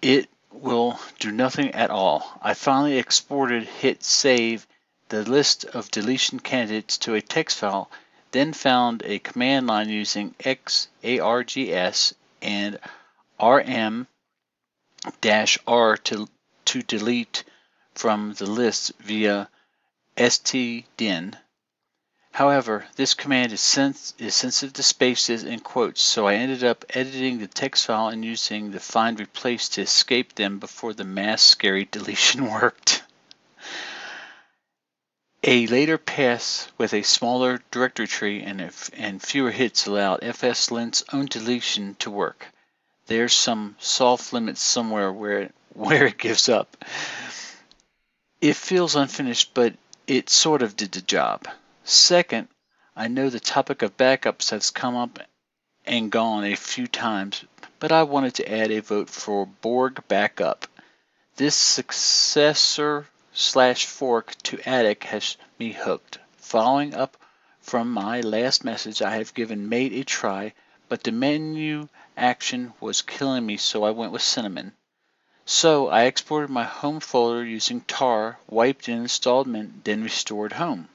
It 0.00 0.28
will 0.52 1.00
do 1.18 1.32
nothing 1.32 1.72
at 1.72 1.90
all. 1.90 2.38
I 2.40 2.54
finally 2.54 2.98
exported, 2.98 3.64
hit 3.64 4.04
save 4.04 4.66
the 5.08 5.22
list 5.22 5.64
of 5.64 5.90
deletion 5.90 6.38
candidates 6.38 6.98
to 6.98 7.14
a 7.14 7.20
text 7.20 7.58
file, 7.58 7.90
then 8.30 8.52
found 8.52 9.02
a 9.04 9.18
command 9.18 9.66
line 9.66 9.88
using 9.88 10.34
xargs 10.40 10.86
and 12.46 12.78
rm 13.40 14.06
r 15.66 15.96
to 15.96 16.28
to 16.64 16.82
delete 16.82 17.44
from 17.94 18.34
the 18.34 18.46
list 18.46 18.92
via 19.00 19.48
stdin. 20.16 21.34
However, 22.32 22.86
this 22.96 23.14
command 23.14 23.52
is, 23.52 23.62
sens- 23.62 24.14
is 24.18 24.34
sensitive 24.34 24.74
to 24.74 24.82
spaces 24.82 25.42
and 25.42 25.64
quotes, 25.64 26.02
so 26.02 26.26
I 26.26 26.34
ended 26.34 26.62
up 26.62 26.84
editing 26.90 27.38
the 27.38 27.46
text 27.46 27.86
file 27.86 28.08
and 28.08 28.24
using 28.24 28.70
the 28.70 28.80
find 28.80 29.18
replace 29.18 29.70
to 29.70 29.82
escape 29.82 30.34
them 30.34 30.58
before 30.58 30.92
the 30.92 31.04
mass 31.04 31.42
scary 31.42 31.84
deletion 31.90 32.50
worked. 32.50 33.02
A 35.48 35.68
later 35.68 35.96
pass 35.96 36.66
with 36.76 36.92
a 36.92 37.02
smaller 37.02 37.62
directory 37.70 38.08
tree 38.08 38.42
and, 38.42 38.60
and 38.94 39.22
fewer 39.22 39.52
hits 39.52 39.86
allowed 39.86 40.22
FSLint's 40.22 41.04
own 41.12 41.26
deletion 41.26 41.94
to 42.00 42.10
work. 42.10 42.48
There's 43.06 43.32
some 43.32 43.76
soft 43.78 44.32
limit 44.32 44.58
somewhere 44.58 45.12
where 45.12 45.52
where 45.72 46.06
it 46.06 46.18
gives 46.18 46.48
up. 46.48 46.76
It 48.40 48.56
feels 48.56 48.96
unfinished, 48.96 49.54
but 49.54 49.74
it 50.08 50.28
sort 50.30 50.62
of 50.62 50.74
did 50.74 50.90
the 50.90 51.00
job. 51.00 51.46
Second, 51.84 52.48
I 52.96 53.06
know 53.06 53.30
the 53.30 53.38
topic 53.38 53.82
of 53.82 53.96
backups 53.96 54.50
has 54.50 54.70
come 54.70 54.96
up 54.96 55.20
and 55.86 56.10
gone 56.10 56.44
a 56.44 56.56
few 56.56 56.88
times, 56.88 57.44
but 57.78 57.92
I 57.92 58.02
wanted 58.02 58.34
to 58.34 58.52
add 58.52 58.72
a 58.72 58.82
vote 58.82 59.10
for 59.10 59.46
Borg 59.46 60.02
Backup. 60.08 60.66
This 61.36 61.54
successor 61.54 63.06
slash 63.38 63.84
fork 63.84 64.34
to 64.42 64.58
Attic 64.66 65.04
has 65.04 65.36
me 65.58 65.70
hooked. 65.70 66.18
Following 66.38 66.94
up 66.94 67.18
from 67.60 67.92
my 67.92 68.22
last 68.22 68.64
message, 68.64 69.02
I 69.02 69.16
have 69.16 69.34
given 69.34 69.68
Mate 69.68 69.92
a 69.92 70.04
try, 70.04 70.54
but 70.88 71.02
the 71.04 71.12
menu 71.12 71.88
action 72.16 72.72
was 72.80 73.02
killing 73.02 73.44
me, 73.44 73.58
so 73.58 73.84
I 73.84 73.90
went 73.90 74.12
with 74.12 74.22
Cinnamon. 74.22 74.72
So 75.44 75.88
I 75.88 76.04
exported 76.04 76.48
my 76.48 76.64
home 76.64 76.98
folder 76.98 77.44
using 77.44 77.82
tar, 77.82 78.38
wiped 78.48 78.88
and 78.88 79.02
installed 79.02 79.46
Mint, 79.46 79.84
then 79.84 80.02
restored 80.02 80.54
home. 80.54 80.88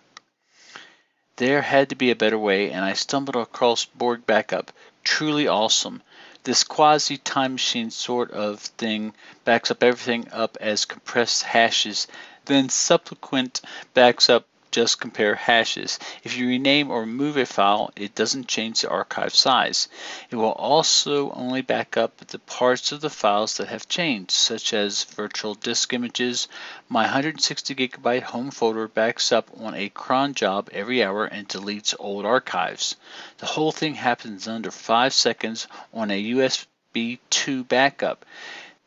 There 1.35 1.61
had 1.61 1.89
to 1.89 1.95
be 1.95 2.09
a 2.09 2.15
better 2.15 2.37
way, 2.37 2.71
and 2.71 2.83
I 2.83 2.93
stumbled 2.93 3.35
across 3.35 3.85
Borg 3.85 4.25
Backup. 4.25 4.71
Truly 5.03 5.47
awesome. 5.47 6.01
This 6.43 6.63
quasi 6.63 7.17
time 7.17 7.53
machine 7.53 7.91
sort 7.91 8.31
of 8.31 8.59
thing 8.59 9.13
backs 9.45 9.69
up 9.69 9.83
everything 9.83 10.27
up 10.31 10.57
as 10.59 10.85
compressed 10.85 11.43
hashes, 11.43 12.07
then 12.45 12.69
subsequent 12.69 13.61
backs 13.93 14.29
up 14.29 14.45
just 14.71 15.01
compare 15.01 15.35
hashes. 15.35 15.99
If 16.23 16.37
you 16.37 16.47
rename 16.47 16.89
or 16.89 17.01
remove 17.01 17.35
a 17.35 17.45
file, 17.45 17.91
it 17.97 18.15
doesn't 18.15 18.47
change 18.47 18.81
the 18.81 18.89
archive 18.89 19.35
size. 19.35 19.89
It 20.29 20.37
will 20.37 20.53
also 20.53 21.31
only 21.31 21.61
back 21.61 21.97
up 21.97 22.17
the 22.17 22.39
parts 22.39 22.93
of 22.93 23.01
the 23.01 23.09
files 23.09 23.57
that 23.57 23.67
have 23.67 23.89
changed, 23.89 24.31
such 24.31 24.73
as 24.73 25.03
virtual 25.03 25.55
disk 25.55 25.91
images. 25.91 26.47
My 26.87 27.03
160 27.03 27.75
gigabyte 27.75 28.23
home 28.23 28.49
folder 28.49 28.87
backs 28.87 29.33
up 29.33 29.49
on 29.59 29.75
a 29.75 29.89
cron 29.89 30.33
job 30.33 30.69
every 30.71 31.03
hour 31.03 31.25
and 31.25 31.49
deletes 31.49 31.93
old 31.99 32.25
archives. 32.25 32.95
The 33.39 33.47
whole 33.47 33.73
thing 33.73 33.95
happens 33.95 34.47
under 34.47 34.71
5 34.71 35.13
seconds 35.13 35.67
on 35.93 36.11
a 36.11 36.31
USB 36.31 37.19
2 37.29 37.65
backup. 37.65 38.25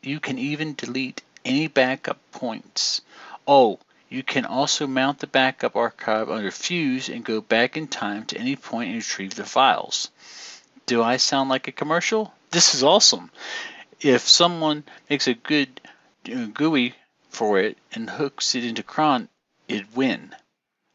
You 0.01 0.19
can 0.19 0.39
even 0.39 0.73
delete 0.73 1.21
any 1.45 1.67
backup 1.67 2.17
points. 2.31 3.01
Oh, 3.47 3.79
you 4.09 4.23
can 4.23 4.45
also 4.45 4.87
mount 4.87 5.19
the 5.19 5.27
backup 5.27 5.75
archive 5.75 6.29
under 6.29 6.51
Fuse 6.51 7.09
and 7.09 7.23
go 7.23 7.41
back 7.41 7.77
in 7.77 7.87
time 7.87 8.25
to 8.25 8.37
any 8.37 8.55
point 8.55 8.87
and 8.89 8.97
retrieve 8.97 9.35
the 9.35 9.45
files. 9.45 10.09
Do 10.85 11.03
I 11.03 11.17
sound 11.17 11.49
like 11.49 11.67
a 11.67 11.71
commercial? 11.71 12.33
This 12.51 12.75
is 12.75 12.83
awesome. 12.83 13.31
If 13.99 14.21
someone 14.21 14.83
makes 15.09 15.27
a 15.27 15.33
good 15.33 15.81
uh, 16.31 16.45
GUI 16.45 16.95
for 17.29 17.59
it 17.59 17.77
and 17.91 18.09
hooks 18.09 18.55
it 18.55 18.63
into 18.63 18.83
cron, 18.83 19.29
it'd 19.67 19.95
win. 19.95 20.35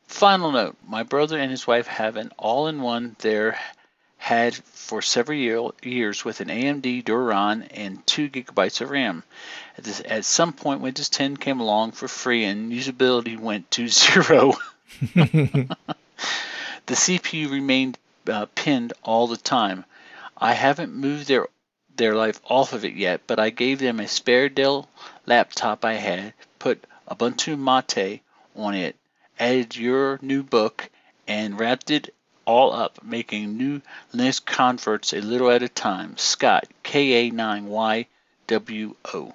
Final 0.07 0.51
note, 0.53 0.77
my 0.87 1.03
brother 1.03 1.39
and 1.39 1.51
his 1.51 1.67
wife 1.67 1.87
have 1.87 2.17
an 2.17 2.33
all-in-one 2.37 3.17
there 3.21 3.59
had 4.21 4.55
for 4.55 5.01
several 5.01 5.39
year, 5.39 5.71
years 5.83 6.27
with 6.27 6.43
an 6.43 6.49
AMD 6.49 7.05
Duron 7.05 7.67
and 7.71 8.07
2 8.07 8.29
gigabytes 8.29 8.83
of 8.83 8.91
RAM. 8.91 9.23
At, 9.79 9.85
this, 9.85 10.03
at, 10.05 10.27
some 10.27 10.53
point, 10.53 10.83
Windows 10.83 11.09
10 11.09 11.39
came 11.39 11.59
along 11.59 11.93
for 11.93 12.07
free 12.07 12.45
and 12.45 12.71
usability 12.71 13.39
went 13.39 13.71
to 13.73 13.89
zero. 14.03 14.53
the 15.15 15.75
CPU 16.87 17.51
remained 17.51 17.97
uh, 18.29 18.45
pinned 18.55 18.93
all 19.03 19.27
the 19.27 19.39
time. 19.39 19.87
I 20.37 20.53
haven't 20.53 20.93
moved 20.93 21.27
their 21.27 21.47
their 21.97 22.15
life 22.15 22.41
off 22.45 22.75
of 22.75 22.85
it 22.85 22.95
yet, 22.95 23.23
but 23.27 23.39
I 23.39 23.49
gave 23.49 23.79
them 23.79 24.01
a 24.01 24.07
spare 24.07 24.51
Dell 24.51 24.89
laptop 25.25 25.83
I 25.85 25.95
had, 25.95 26.35
put 26.59 26.85
Ubuntu 27.11 27.59
Mate 27.59 28.21
on 28.55 28.75
it, 28.75 28.97
added 29.39 29.77
your 29.77 30.19
new 30.21 30.43
book, 30.43 30.91
and 31.27 31.59
wrapped 31.59 31.91
it 31.91 32.15
all 32.51 32.73
up, 32.73 33.03
making 33.05 33.57
new 33.57 33.81
Linux 34.13 34.45
converts 34.45 35.13
a 35.13 35.21
little 35.21 35.49
at 35.51 35.63
a 35.63 35.69
time. 35.69 36.17
Scott, 36.17 36.67
KA9YWO. 36.85 39.35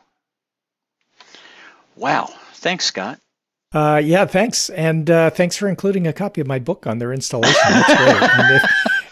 Wow. 1.96 2.30
Thanks, 2.54 2.86
Scott. 2.86 3.20
Uh, 3.74 4.02
yeah, 4.04 4.26
thanks. 4.26 4.70
And 4.70 5.10
uh, 5.10 5.30
thanks 5.30 5.56
for 5.58 5.68
including 5.68 6.08
a 6.08 6.14
copy 6.14 6.40
of 6.42 6.48
my 6.48 6.60
book 6.60 6.88
on 6.88 7.00
their 7.00 7.14
installation. 7.14 7.56
That's 7.70 7.98
great. 7.98 8.62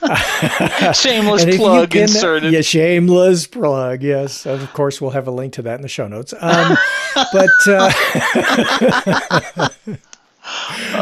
Shameless 0.96 1.56
plug 1.56 1.92
can, 1.92 2.02
inserted. 2.04 2.52
Yeah, 2.52 2.60
shameless 2.62 3.48
plug. 3.48 4.04
Yes, 4.04 4.46
of 4.46 4.74
course 4.74 5.00
we'll 5.00 5.12
have 5.12 5.28
a 5.28 5.32
link 5.32 5.54
to 5.54 5.62
that 5.62 5.76
in 5.76 5.82
the 5.82 5.88
show 5.88 6.10
notes. 6.10 6.34
Um, 6.38 6.78
but 7.32 7.50
uh, 7.68 7.90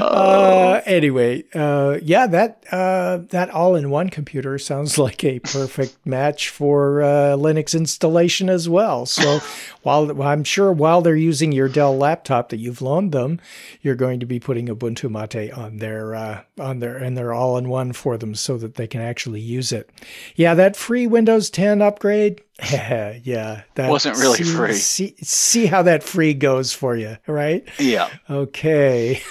uh, 0.01 0.81
anyway, 0.86 1.43
uh, 1.53 1.98
yeah, 2.01 2.27
that 2.27 2.63
uh, 2.72 3.20
that 3.29 3.50
all-in-one 3.50 4.10
computer 4.10 4.58
sounds 4.58 4.98
like 4.98 5.24
a 5.24 5.39
perfect 5.39 5.98
match 6.05 6.50
for 6.50 7.01
uh, 7.01 7.36
Linux 7.38 7.75
installation 7.75 8.50
as 8.50 8.67
well. 8.67 9.05
So, 9.05 9.39
while 9.84 10.22
I'm 10.22 10.43
sure 10.43 10.72
while 10.72 11.01
they're 11.01 11.15
using 11.15 11.51
your 11.51 11.70
Dell 11.70 11.96
laptop 11.96 12.50
that 12.50 12.58
you've 12.58 12.81
loaned 12.81 13.12
them, 13.12 13.39
you're 13.81 13.96
going 13.96 14.20
to 14.20 14.25
be 14.25 14.39
putting 14.39 14.67
Ubuntu 14.67 15.10
Mate 15.10 15.51
on 15.51 15.77
their 15.77 16.15
uh, 16.15 16.41
on 16.60 16.79
their 16.79 16.98
and 16.98 17.17
their 17.17 17.34
all-in-one 17.34 17.93
for 17.93 18.17
them 18.17 18.36
so 18.36 18.58
that 18.58 18.75
they 18.75 18.88
can 18.88 19.01
actually 19.01 19.41
use 19.41 19.72
it. 19.72 19.89
Yeah, 20.36 20.53
that 20.55 20.75
free 20.75 21.08
Windows 21.08 21.50
10 21.50 21.81
upgrade 21.81 22.41
yeah, 22.70 23.63
that 23.75 23.89
wasn't 23.89 24.17
really 24.17 24.38
see, 24.38 24.43
free. 24.43 24.74
See, 24.74 25.15
see 25.22 25.65
how 25.65 25.84
that 25.84 26.03
free 26.03 26.34
goes 26.34 26.74
for 26.74 26.96
you, 26.96 27.17
right? 27.27 27.67
Yeah. 27.79 28.10
Okay. 28.29 29.22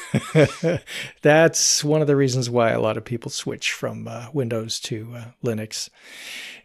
That's 1.22 1.84
one 1.84 2.00
of 2.00 2.06
the 2.06 2.16
reasons 2.16 2.50
why 2.50 2.70
a 2.70 2.80
lot 2.80 2.96
of 2.96 3.04
people 3.04 3.30
switch 3.30 3.72
from 3.72 4.08
uh, 4.08 4.28
Windows 4.32 4.80
to 4.80 5.12
uh, 5.14 5.24
Linux. 5.44 5.88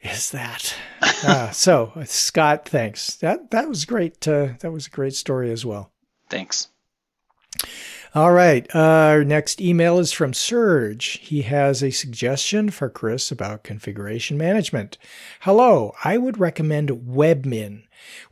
Is 0.01 0.31
that 0.31 0.75
uh, 1.01 1.49
so? 1.51 1.91
Scott, 2.05 2.67
thanks. 2.67 3.15
That 3.17 3.51
that 3.51 3.67
was 3.67 3.85
great. 3.85 4.27
Uh, 4.27 4.49
that 4.59 4.71
was 4.71 4.87
a 4.87 4.91
great 4.91 5.15
story 5.15 5.51
as 5.51 5.65
well. 5.65 5.91
Thanks. 6.29 6.69
All 8.15 8.31
right. 8.31 8.65
Uh, 8.73 8.79
our 8.79 9.23
next 9.25 9.59
email 9.59 9.99
is 9.99 10.13
from 10.13 10.33
Serge. 10.33 11.19
He 11.19 11.41
has 11.41 11.83
a 11.83 11.91
suggestion 11.91 12.69
for 12.69 12.89
Chris 12.89 13.29
about 13.29 13.63
configuration 13.63 14.37
management. 14.37 14.97
Hello. 15.41 15.93
I 16.01 16.17
would 16.17 16.39
recommend 16.39 16.89
Webmin, 16.89 17.83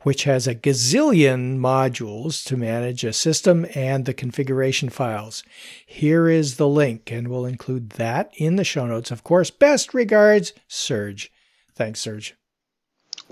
which 0.02 0.24
has 0.24 0.46
a 0.46 0.54
gazillion 0.54 1.58
modules 1.58 2.44
to 2.44 2.56
manage 2.56 3.04
a 3.04 3.12
system 3.12 3.66
and 3.74 4.04
the 4.04 4.14
configuration 4.14 4.88
files. 4.88 5.42
Here 5.86 6.28
is 6.28 6.56
the 6.56 6.68
link, 6.68 7.10
and 7.10 7.28
we'll 7.28 7.46
include 7.46 7.90
that 7.90 8.32
in 8.36 8.56
the 8.56 8.64
show 8.64 8.86
notes. 8.86 9.10
Of 9.10 9.24
course, 9.24 9.50
best 9.50 9.94
regards, 9.94 10.52
Serge. 10.68 11.30
Thanks, 11.74 12.00
Serge. 12.00 12.34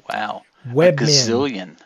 Wow. 0.08 0.42
Webmin. 0.66 0.88
A 0.88 1.04
gazillion. 1.04 1.78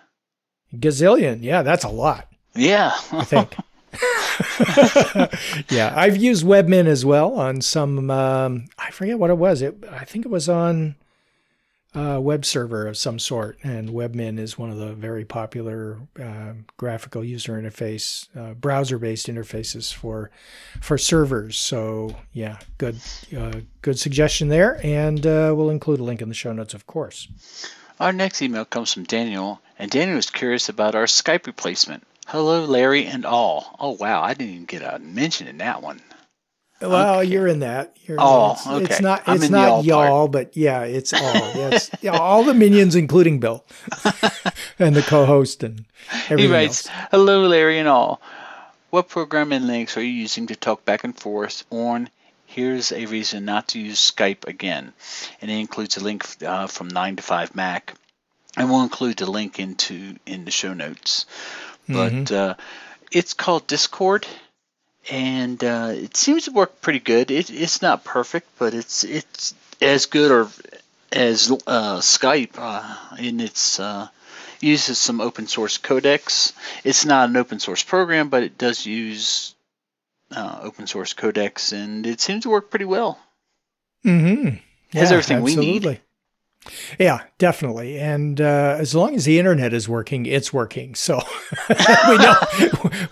Gazillion. 0.74 1.42
Yeah, 1.42 1.62
that's 1.62 1.84
a 1.84 1.88
lot. 1.88 2.28
Yeah. 2.54 2.92
I 3.12 3.24
think. 3.24 3.56
yeah, 5.70 5.92
I've 5.96 6.16
used 6.16 6.44
Webmin 6.44 6.86
as 6.86 7.04
well 7.04 7.34
on 7.34 7.60
some. 7.60 8.10
Um, 8.10 8.66
I 8.78 8.90
forget 8.90 9.18
what 9.18 9.30
it 9.30 9.38
was. 9.38 9.62
It 9.62 9.84
I 9.90 10.04
think 10.04 10.24
it 10.26 10.30
was 10.30 10.48
on 10.48 10.96
a 11.96 12.20
web 12.20 12.44
server 12.44 12.86
of 12.86 12.96
some 12.96 13.18
sort, 13.18 13.58
and 13.62 13.88
Webmin 13.88 14.38
is 14.38 14.58
one 14.58 14.70
of 14.70 14.76
the 14.76 14.92
very 14.92 15.24
popular 15.24 15.98
uh, 16.22 16.52
graphical 16.76 17.24
user 17.24 17.60
interface, 17.60 18.28
uh, 18.36 18.52
browser-based 18.54 19.26
interfaces 19.26 19.92
for 19.92 20.30
for 20.80 20.98
servers. 20.98 21.56
So 21.56 22.14
yeah, 22.32 22.58
good 22.76 22.96
uh, 23.36 23.60
good 23.80 23.98
suggestion 23.98 24.48
there, 24.48 24.78
and 24.84 25.26
uh, 25.26 25.54
we'll 25.56 25.70
include 25.70 26.00
a 26.00 26.04
link 26.04 26.20
in 26.20 26.28
the 26.28 26.34
show 26.34 26.52
notes, 26.52 26.74
of 26.74 26.86
course. 26.86 27.28
Our 27.98 28.12
next 28.12 28.42
email 28.42 28.66
comes 28.66 28.92
from 28.92 29.04
Daniel, 29.04 29.62
and 29.78 29.90
Daniel 29.90 30.18
is 30.18 30.28
curious 30.28 30.68
about 30.68 30.94
our 30.94 31.06
Skype 31.06 31.46
replacement. 31.46 32.04
Hello, 32.26 32.64
Larry 32.66 33.06
and 33.06 33.24
all. 33.24 33.74
Oh 33.80 33.92
wow, 33.92 34.20
I 34.22 34.34
didn't 34.34 34.52
even 34.52 34.66
get 34.66 34.82
a 34.82 34.98
mention 34.98 35.46
in 35.46 35.58
that 35.58 35.80
one. 35.80 36.02
Well, 36.80 37.20
okay. 37.20 37.28
you're 37.28 37.46
in 37.46 37.60
that. 37.60 37.96
You're 38.04 38.18
oh, 38.20 38.52
it's, 38.52 38.66
okay. 38.66 38.84
It's 38.84 39.00
not. 39.00 39.22
It's 39.26 39.48
not 39.48 39.84
y'all, 39.84 40.28
but 40.28 40.56
yeah, 40.56 40.82
it's 40.82 41.12
all. 41.12 41.22
Yes, 41.56 41.90
yeah, 42.02 42.10
all 42.12 42.44
the 42.44 42.54
minions, 42.54 42.94
including 42.94 43.40
Bill, 43.40 43.64
and 44.78 44.94
the 44.94 45.02
co-host 45.02 45.62
and 45.62 45.86
everything 46.28 46.38
He 46.38 46.52
writes, 46.52 46.88
else. 46.88 47.08
"Hello, 47.10 47.46
Larry 47.46 47.78
and 47.78 47.88
all. 47.88 48.20
What 48.90 49.08
program 49.08 49.52
and 49.52 49.66
links 49.66 49.96
are 49.96 50.02
you 50.02 50.12
using 50.12 50.48
to 50.48 50.56
talk 50.56 50.84
back 50.84 51.04
and 51.04 51.18
forth 51.18 51.64
on? 51.70 52.10
Here's 52.44 52.92
a 52.92 53.06
reason 53.06 53.44
not 53.44 53.68
to 53.68 53.80
use 53.80 54.10
Skype 54.10 54.46
again, 54.46 54.92
and 55.40 55.50
it 55.50 55.54
includes 55.54 55.96
a 55.96 56.04
link 56.04 56.24
uh, 56.44 56.66
from 56.66 56.88
9 56.88 57.16
to 57.16 57.22
5 57.22 57.54
Mac, 57.54 57.94
and 58.56 58.70
we'll 58.70 58.82
include 58.82 59.16
the 59.16 59.30
link 59.30 59.58
into 59.58 60.16
in 60.26 60.44
the 60.44 60.50
show 60.50 60.74
notes." 60.74 61.26
but 61.88 62.12
mm-hmm. 62.12 62.34
uh, 62.34 62.54
it's 63.12 63.34
called 63.34 63.66
Discord, 63.66 64.26
and 65.10 65.62
uh, 65.62 65.92
it 65.94 66.16
seems 66.16 66.44
to 66.44 66.52
work 66.52 66.80
pretty 66.80 67.00
good. 67.00 67.30
It, 67.30 67.50
it's 67.50 67.82
not 67.82 68.04
perfect, 68.04 68.48
but 68.58 68.74
it's 68.74 69.04
it's 69.04 69.54
as 69.80 70.06
good 70.06 70.30
or 70.30 70.48
as 71.12 71.50
uh, 71.50 71.98
Skype, 71.98 72.54
uh, 72.56 72.96
and 73.18 73.40
it's 73.40 73.78
uh, 73.80 74.08
uses 74.60 74.98
some 74.98 75.20
open 75.20 75.46
source 75.46 75.78
codecs. 75.78 76.52
It's 76.84 77.04
not 77.04 77.28
an 77.28 77.36
open 77.36 77.60
source 77.60 77.82
program, 77.82 78.28
but 78.28 78.42
it 78.42 78.58
does 78.58 78.86
use 78.86 79.54
uh, 80.34 80.60
open 80.62 80.86
source 80.86 81.14
codecs, 81.14 81.72
and 81.72 82.06
it 82.06 82.20
seems 82.20 82.42
to 82.44 82.50
work 82.50 82.70
pretty 82.70 82.84
well. 82.84 83.18
Mm-hmm. 84.04 84.56
Yeah, 84.92 85.00
has 85.00 85.12
everything 85.12 85.38
absolutely. 85.38 85.66
we 85.66 85.78
need. 85.78 86.00
Yeah, 86.98 87.22
definitely. 87.38 87.98
And 87.98 88.40
uh, 88.40 88.76
as 88.78 88.94
long 88.94 89.14
as 89.14 89.24
the 89.24 89.38
internet 89.38 89.72
is 89.72 89.88
working, 89.88 90.26
it's 90.26 90.52
working. 90.52 90.94
So 90.94 91.20
we 92.08 92.16
know 92.18 92.34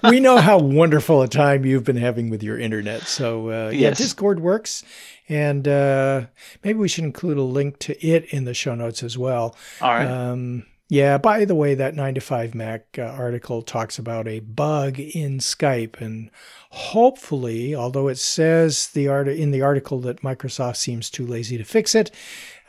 we 0.10 0.20
know 0.20 0.38
how 0.38 0.58
wonderful 0.58 1.22
a 1.22 1.28
time 1.28 1.64
you've 1.64 1.84
been 1.84 1.96
having 1.96 2.30
with 2.30 2.42
your 2.42 2.58
internet. 2.58 3.02
So 3.02 3.50
uh, 3.50 3.70
yes. 3.70 3.80
yeah, 3.80 3.90
Discord 3.90 4.40
works, 4.40 4.84
and 5.28 5.66
uh, 5.66 6.26
maybe 6.62 6.78
we 6.78 6.88
should 6.88 7.04
include 7.04 7.38
a 7.38 7.42
link 7.42 7.78
to 7.80 8.06
it 8.06 8.26
in 8.26 8.44
the 8.44 8.54
show 8.54 8.74
notes 8.74 9.02
as 9.02 9.16
well. 9.18 9.56
All 9.80 9.90
right. 9.90 10.06
Um, 10.06 10.66
yeah. 10.90 11.18
By 11.18 11.44
the 11.44 11.54
way, 11.54 11.74
that 11.74 11.94
nine 11.94 12.14
to 12.14 12.20
five 12.20 12.54
Mac 12.54 12.98
uh, 12.98 13.02
article 13.02 13.62
talks 13.62 13.98
about 13.98 14.28
a 14.28 14.40
bug 14.40 15.00
in 15.00 15.38
Skype, 15.38 16.00
and 16.00 16.30
hopefully, 16.70 17.74
although 17.74 18.08
it 18.08 18.18
says 18.18 18.88
the 18.88 19.08
art 19.08 19.28
in 19.28 19.50
the 19.50 19.62
article 19.62 20.00
that 20.00 20.22
Microsoft 20.22 20.76
seems 20.76 21.08
too 21.08 21.26
lazy 21.26 21.56
to 21.56 21.64
fix 21.64 21.94
it 21.94 22.10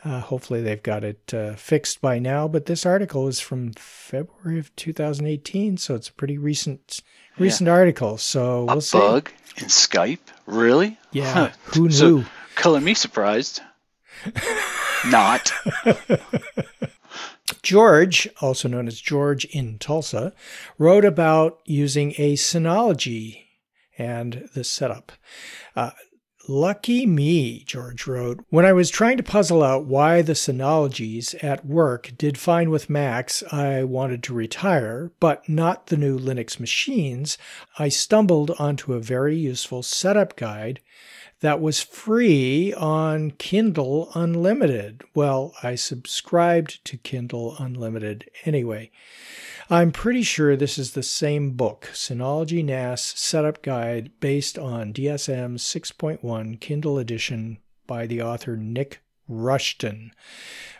uh, 0.04 0.20
hopefully, 0.20 0.62
they've 0.62 0.82
got 0.82 1.04
it 1.04 1.34
uh, 1.34 1.54
fixed 1.54 2.00
by 2.00 2.18
now. 2.18 2.46
But 2.48 2.66
this 2.66 2.86
article 2.86 3.28
is 3.28 3.40
from 3.40 3.72
February 3.72 4.58
of 4.58 4.74
2018, 4.76 5.76
so 5.76 5.94
it's 5.94 6.08
a 6.08 6.12
pretty 6.12 6.38
recent 6.38 7.00
recent 7.38 7.66
yeah. 7.66 7.74
article. 7.74 8.18
So 8.18 8.64
we'll 8.64 8.78
a 8.78 8.82
see. 8.82 8.98
bug 8.98 9.30
in 9.56 9.66
Skype, 9.66 10.18
really? 10.46 10.98
Yeah. 11.12 11.32
Huh. 11.32 11.50
Who 11.74 11.88
knew? 11.88 11.90
So, 11.90 12.24
color 12.54 12.80
me 12.80 12.94
surprised. 12.94 13.60
Not. 15.06 15.52
George, 17.62 18.28
also 18.40 18.68
known 18.68 18.86
as 18.86 19.00
George 19.00 19.44
in 19.46 19.78
Tulsa, 19.78 20.32
wrote 20.78 21.04
about 21.04 21.60
using 21.64 22.12
a 22.18 22.34
Synology 22.34 23.44
and 23.98 24.48
the 24.54 24.64
setup. 24.64 25.12
Uh, 25.74 25.90
Lucky 26.48 27.06
me, 27.06 27.64
George 27.66 28.06
wrote. 28.06 28.38
When 28.50 28.64
I 28.64 28.72
was 28.72 28.88
trying 28.88 29.16
to 29.16 29.24
puzzle 29.24 29.64
out 29.64 29.86
why 29.86 30.22
the 30.22 30.34
Synologies 30.34 31.34
at 31.42 31.66
work 31.66 32.12
did 32.16 32.38
fine 32.38 32.70
with 32.70 32.88
Macs 32.88 33.42
I 33.52 33.82
wanted 33.82 34.22
to 34.24 34.34
retire, 34.34 35.10
but 35.18 35.48
not 35.48 35.88
the 35.88 35.96
new 35.96 36.16
Linux 36.16 36.60
machines, 36.60 37.36
I 37.80 37.88
stumbled 37.88 38.52
onto 38.60 38.92
a 38.92 39.00
very 39.00 39.36
useful 39.36 39.82
setup 39.82 40.36
guide 40.36 40.78
that 41.40 41.60
was 41.60 41.82
free 41.82 42.72
on 42.74 43.32
Kindle 43.32 44.10
Unlimited. 44.14 45.02
Well, 45.14 45.52
I 45.64 45.74
subscribed 45.74 46.84
to 46.84 46.96
Kindle 46.96 47.56
Unlimited 47.58 48.30
anyway. 48.44 48.92
I'm 49.68 49.90
pretty 49.90 50.22
sure 50.22 50.54
this 50.54 50.78
is 50.78 50.92
the 50.92 51.02
same 51.02 51.56
book, 51.56 51.90
Synology 51.92 52.64
NAS 52.64 53.02
Setup 53.02 53.62
Guide, 53.62 54.12
based 54.20 54.56
on 54.56 54.92
DSM 54.92 55.56
6.1 55.56 56.60
Kindle 56.60 56.98
edition 56.98 57.58
by 57.84 58.06
the 58.06 58.22
author 58.22 58.56
Nick 58.56 59.00
Rushton. 59.26 60.12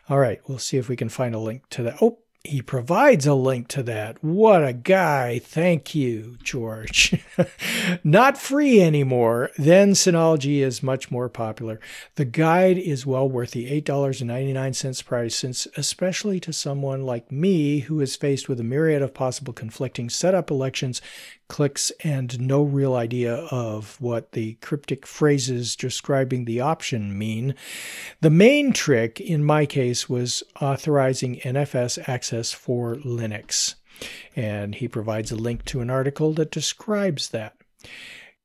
All 0.09 0.20
right, 0.20 0.40
we'll 0.46 0.61
see 0.61 0.77
if 0.77 0.88
we 0.88 0.94
can 0.94 1.09
find 1.09 1.35
a 1.35 1.40
link 1.40 1.68
to 1.70 1.83
that. 1.83 1.96
Oh, 2.01 2.20
he 2.48 2.62
provides 2.62 3.26
a 3.26 3.35
link 3.35 3.68
to 3.68 3.82
that. 3.85 4.22
What 4.22 4.64
a 4.64 4.72
guy. 4.72 5.38
Thank 5.38 5.94
you, 5.94 6.37
George. 6.42 7.14
Not 8.04 8.38
free 8.38 8.80
anymore. 8.80 9.50
Then 9.59 9.92
Synology 9.92 10.59
is 10.59 10.82
much 10.82 11.11
more 11.11 11.28
popular. 11.28 11.80
The 12.14 12.24
guide 12.24 12.78
is 12.78 13.06
well 13.06 13.28
worth 13.28 13.52
the 13.52 13.80
$8.99 13.82 15.04
price, 15.04 15.37
since, 15.37 15.66
especially 15.76 16.40
to 16.40 16.52
someone 16.52 17.02
like 17.02 17.30
me 17.30 17.80
who 17.80 18.00
is 18.00 18.16
faced 18.16 18.48
with 18.48 18.61
a 18.61 18.64
myriad 18.64 19.02
of 19.02 19.14
possible 19.14 19.52
conflicting 19.52 20.11
setup 20.11 20.50
elections, 20.50 21.00
clicks 21.48 21.90
and 22.02 22.40
no 22.40 22.62
real 22.62 22.94
idea 22.94 23.35
of 23.35 24.00
what 24.00 24.32
the 24.32 24.54
cryptic 24.54 25.06
phrases 25.06 25.76
describing 25.76 26.44
the 26.44 26.61
option 26.61 27.16
mean. 27.16 27.54
The 28.20 28.30
main 28.30 28.72
trick 28.72 29.20
in 29.20 29.44
my 29.44 29.66
case 29.66 30.09
was 30.09 30.42
authorizing 30.61 31.37
NFS 31.37 32.09
access 32.09 32.52
for 32.52 32.96
Linux. 32.96 33.74
And 34.35 34.74
he 34.74 34.88
provides 34.88 35.30
a 35.30 35.37
link 35.37 35.64
to 35.66 35.80
an 35.80 35.90
article 35.90 36.32
that 36.35 36.50
describes 36.50 37.30
that. 37.30 37.56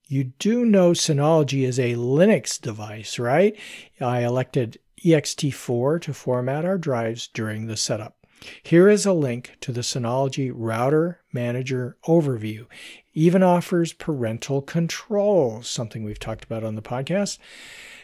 You 0.07 0.25
do 0.25 0.65
know 0.65 0.91
Synology 0.91 1.63
is 1.63 1.79
a 1.79 1.95
Linux 1.95 2.59
device, 2.59 3.17
right? 3.17 3.57
I 3.99 4.23
elected 4.23 4.79
ext4 5.03 6.01
to 6.01 6.13
format 6.13 6.65
our 6.65 6.77
drives 6.77 7.27
during 7.27 7.67
the 7.67 7.77
setup. 7.77 8.20
Here 8.63 8.89
is 8.89 9.06
a 9.06 9.13
link 9.13 9.58
to 9.62 9.71
the 9.71 9.82
Synology 9.82 10.51
Router 10.54 11.21
Manager 11.32 11.97
Overview. 12.06 12.65
Even 13.13 13.43
offers 13.43 13.93
parental 13.93 14.62
controls, 14.62 15.67
something 15.67 16.04
we've 16.04 16.19
talked 16.19 16.43
about 16.43 16.63
on 16.63 16.75
the 16.75 16.82
podcast. 16.82 17.38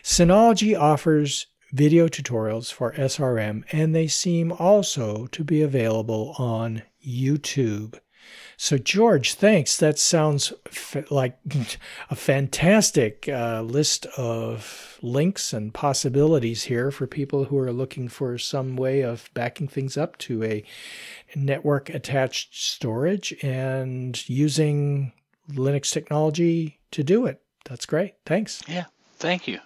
Synology 0.03 0.79
offers 0.79 1.47
video 1.71 2.07
tutorials 2.07 2.71
for 2.71 2.93
SRM, 2.93 3.63
and 3.71 3.95
they 3.95 4.07
seem 4.07 4.51
also 4.51 5.27
to 5.27 5.43
be 5.43 5.61
available 5.61 6.35
on 6.37 6.83
YouTube. 7.05 7.99
So, 8.59 8.79
George, 8.79 9.35
thanks. 9.35 9.77
That 9.77 9.99
sounds 9.99 10.51
f- 10.65 11.11
like 11.11 11.37
a 12.09 12.15
fantastic 12.15 13.29
uh, 13.29 13.61
list 13.61 14.07
of 14.17 14.97
links 15.03 15.53
and 15.53 15.71
possibilities 15.71 16.63
here 16.63 16.89
for 16.89 17.05
people 17.05 17.45
who 17.45 17.57
are 17.59 17.71
looking 17.71 18.07
for 18.07 18.39
some 18.39 18.75
way 18.75 19.01
of 19.01 19.29
backing 19.35 19.67
things 19.67 19.95
up 19.95 20.17
to 20.17 20.43
a 20.43 20.63
network 21.35 21.89
attached 21.89 22.55
storage 22.55 23.31
and 23.43 24.27
using 24.27 25.13
Linux 25.51 25.93
technology 25.93 26.79
to 26.89 27.03
do 27.03 27.27
it. 27.27 27.39
That's 27.65 27.85
great. 27.85 28.15
Thanks. 28.25 28.63
Yeah, 28.67 28.85
thank 29.17 29.47
you. 29.47 29.59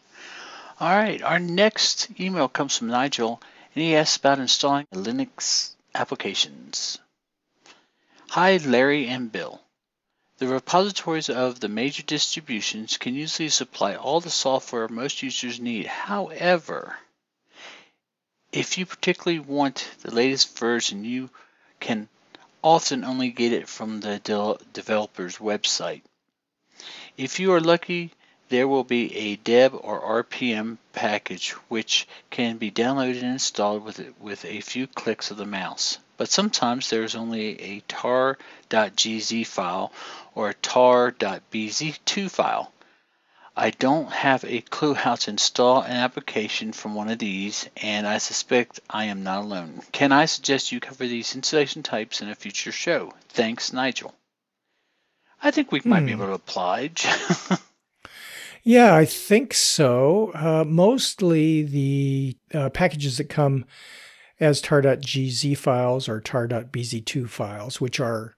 All 0.82 0.94
right, 0.94 1.22
our 1.22 1.40
next 1.40 2.10
email 2.20 2.50
comes 2.50 2.78
from 2.78 2.88
Nigel, 2.88 3.42
and 3.74 3.84
he 3.84 3.96
asks 3.96 4.18
about 4.18 4.40
installing 4.40 4.88
Linux 4.94 5.76
applications. 5.96 6.98
Hi, 8.36 8.56
Larry 8.56 9.10
and 9.10 9.30
Bill. 9.30 9.60
The 10.38 10.48
repositories 10.48 11.28
of 11.28 11.60
the 11.60 11.68
major 11.68 12.02
distributions 12.02 12.96
can 12.96 13.14
usually 13.14 13.50
supply 13.50 13.96
all 13.96 14.22
the 14.22 14.30
software 14.30 14.88
most 14.88 15.22
users 15.22 15.60
need. 15.60 15.86
However, 15.86 16.98
if 18.54 18.78
you 18.78 18.86
particularly 18.86 19.40
want 19.40 19.86
the 20.00 20.16
latest 20.16 20.58
version, 20.58 21.04
you 21.04 21.30
can 21.82 22.08
often 22.64 23.04
only 23.04 23.32
get 23.32 23.52
it 23.52 23.68
from 23.68 24.00
the 24.00 24.20
de 24.20 24.56
developer's 24.72 25.40
website. 25.40 26.04
If 27.18 27.38
you 27.38 27.52
are 27.52 27.60
lucky, 27.60 28.14
there 28.52 28.68
will 28.68 28.84
be 28.84 29.16
a 29.16 29.36
deb 29.38 29.74
or 29.74 30.24
RPM 30.24 30.78
package 30.94 31.50
which 31.70 32.08
can 32.30 32.58
be 32.58 32.70
downloaded 32.70 33.24
and 33.24 33.34
installed 33.34 33.84
with, 33.84 34.14
with 34.20 34.46
a 34.46 34.62
few 34.62 34.86
clicks 34.86 35.32
of 35.32 35.38
the 35.38 35.46
mouse 35.46 35.98
but 36.22 36.30
sometimes 36.30 36.92
there's 36.92 37.16
only 37.16 37.60
a 37.60 37.80
tar.gz 37.88 39.48
file 39.48 39.92
or 40.36 40.50
a 40.50 40.54
tar.bz2 40.54 42.30
file. 42.30 42.72
I 43.58 43.72
don't 43.72 44.12
have 44.12 44.46
a 44.46 44.62
clue 44.62 44.94
how 44.94 45.16
to 45.16 45.32
install 45.32 45.82
an 45.82 45.94
application 45.94 46.74
from 46.74 46.94
one 46.94 47.10
of 47.10 47.18
these, 47.18 47.68
and 47.76 48.06
I 48.06 48.20
suspect 48.20 48.82
I 48.88 49.06
am 49.06 49.24
not 49.24 49.40
alone. 49.40 49.82
Can 49.92 50.12
I 50.12 50.26
suggest 50.26 50.72
you 50.72 50.80
cover 50.80 51.08
these 51.08 51.36
installation 51.36 51.82
types 51.82 52.22
in 52.22 52.30
a 52.30 52.36
future 52.36 52.72
show? 52.72 53.16
Thanks, 53.30 53.74
Nigel. 53.74 54.14
I 55.42 55.50
think 55.50 55.72
we 55.72 55.80
hmm. 55.80 55.90
might 55.90 56.06
be 56.06 56.12
hmm. 56.12 56.22
able 56.22 56.28
to 56.28 56.34
oblige. 56.34 57.08
yeah, 58.64 58.96
I 58.96 59.06
think 59.06 59.54
so. 59.54 60.32
Uh, 60.34 60.64
mostly 60.68 61.64
the 61.64 62.38
uh, 62.54 62.70
packages 62.70 63.18
that 63.18 63.30
come 63.30 63.66
as 64.40 64.62
tar.gz 64.62 65.58
files 65.58 66.10
or 66.10 66.20
tar.bz2 66.20 67.30
files, 67.30 67.80
which 67.80 68.00
are 68.00 68.36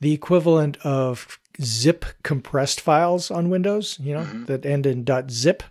the 0.00 0.12
equivalent 0.12 0.76
of 0.78 1.38
zip 1.60 2.04
compressed 2.22 2.80
files 2.80 3.30
on 3.30 3.50
Windows, 3.50 3.98
you 4.00 4.14
know, 4.14 4.22
mm-hmm. 4.22 4.44
that 4.44 4.66
end 4.66 4.86
in 4.86 5.06
.zip. 5.30 5.62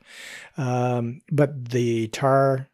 Um, 0.58 1.22
but 1.32 1.70
the 1.70 2.08
tar 2.10 2.68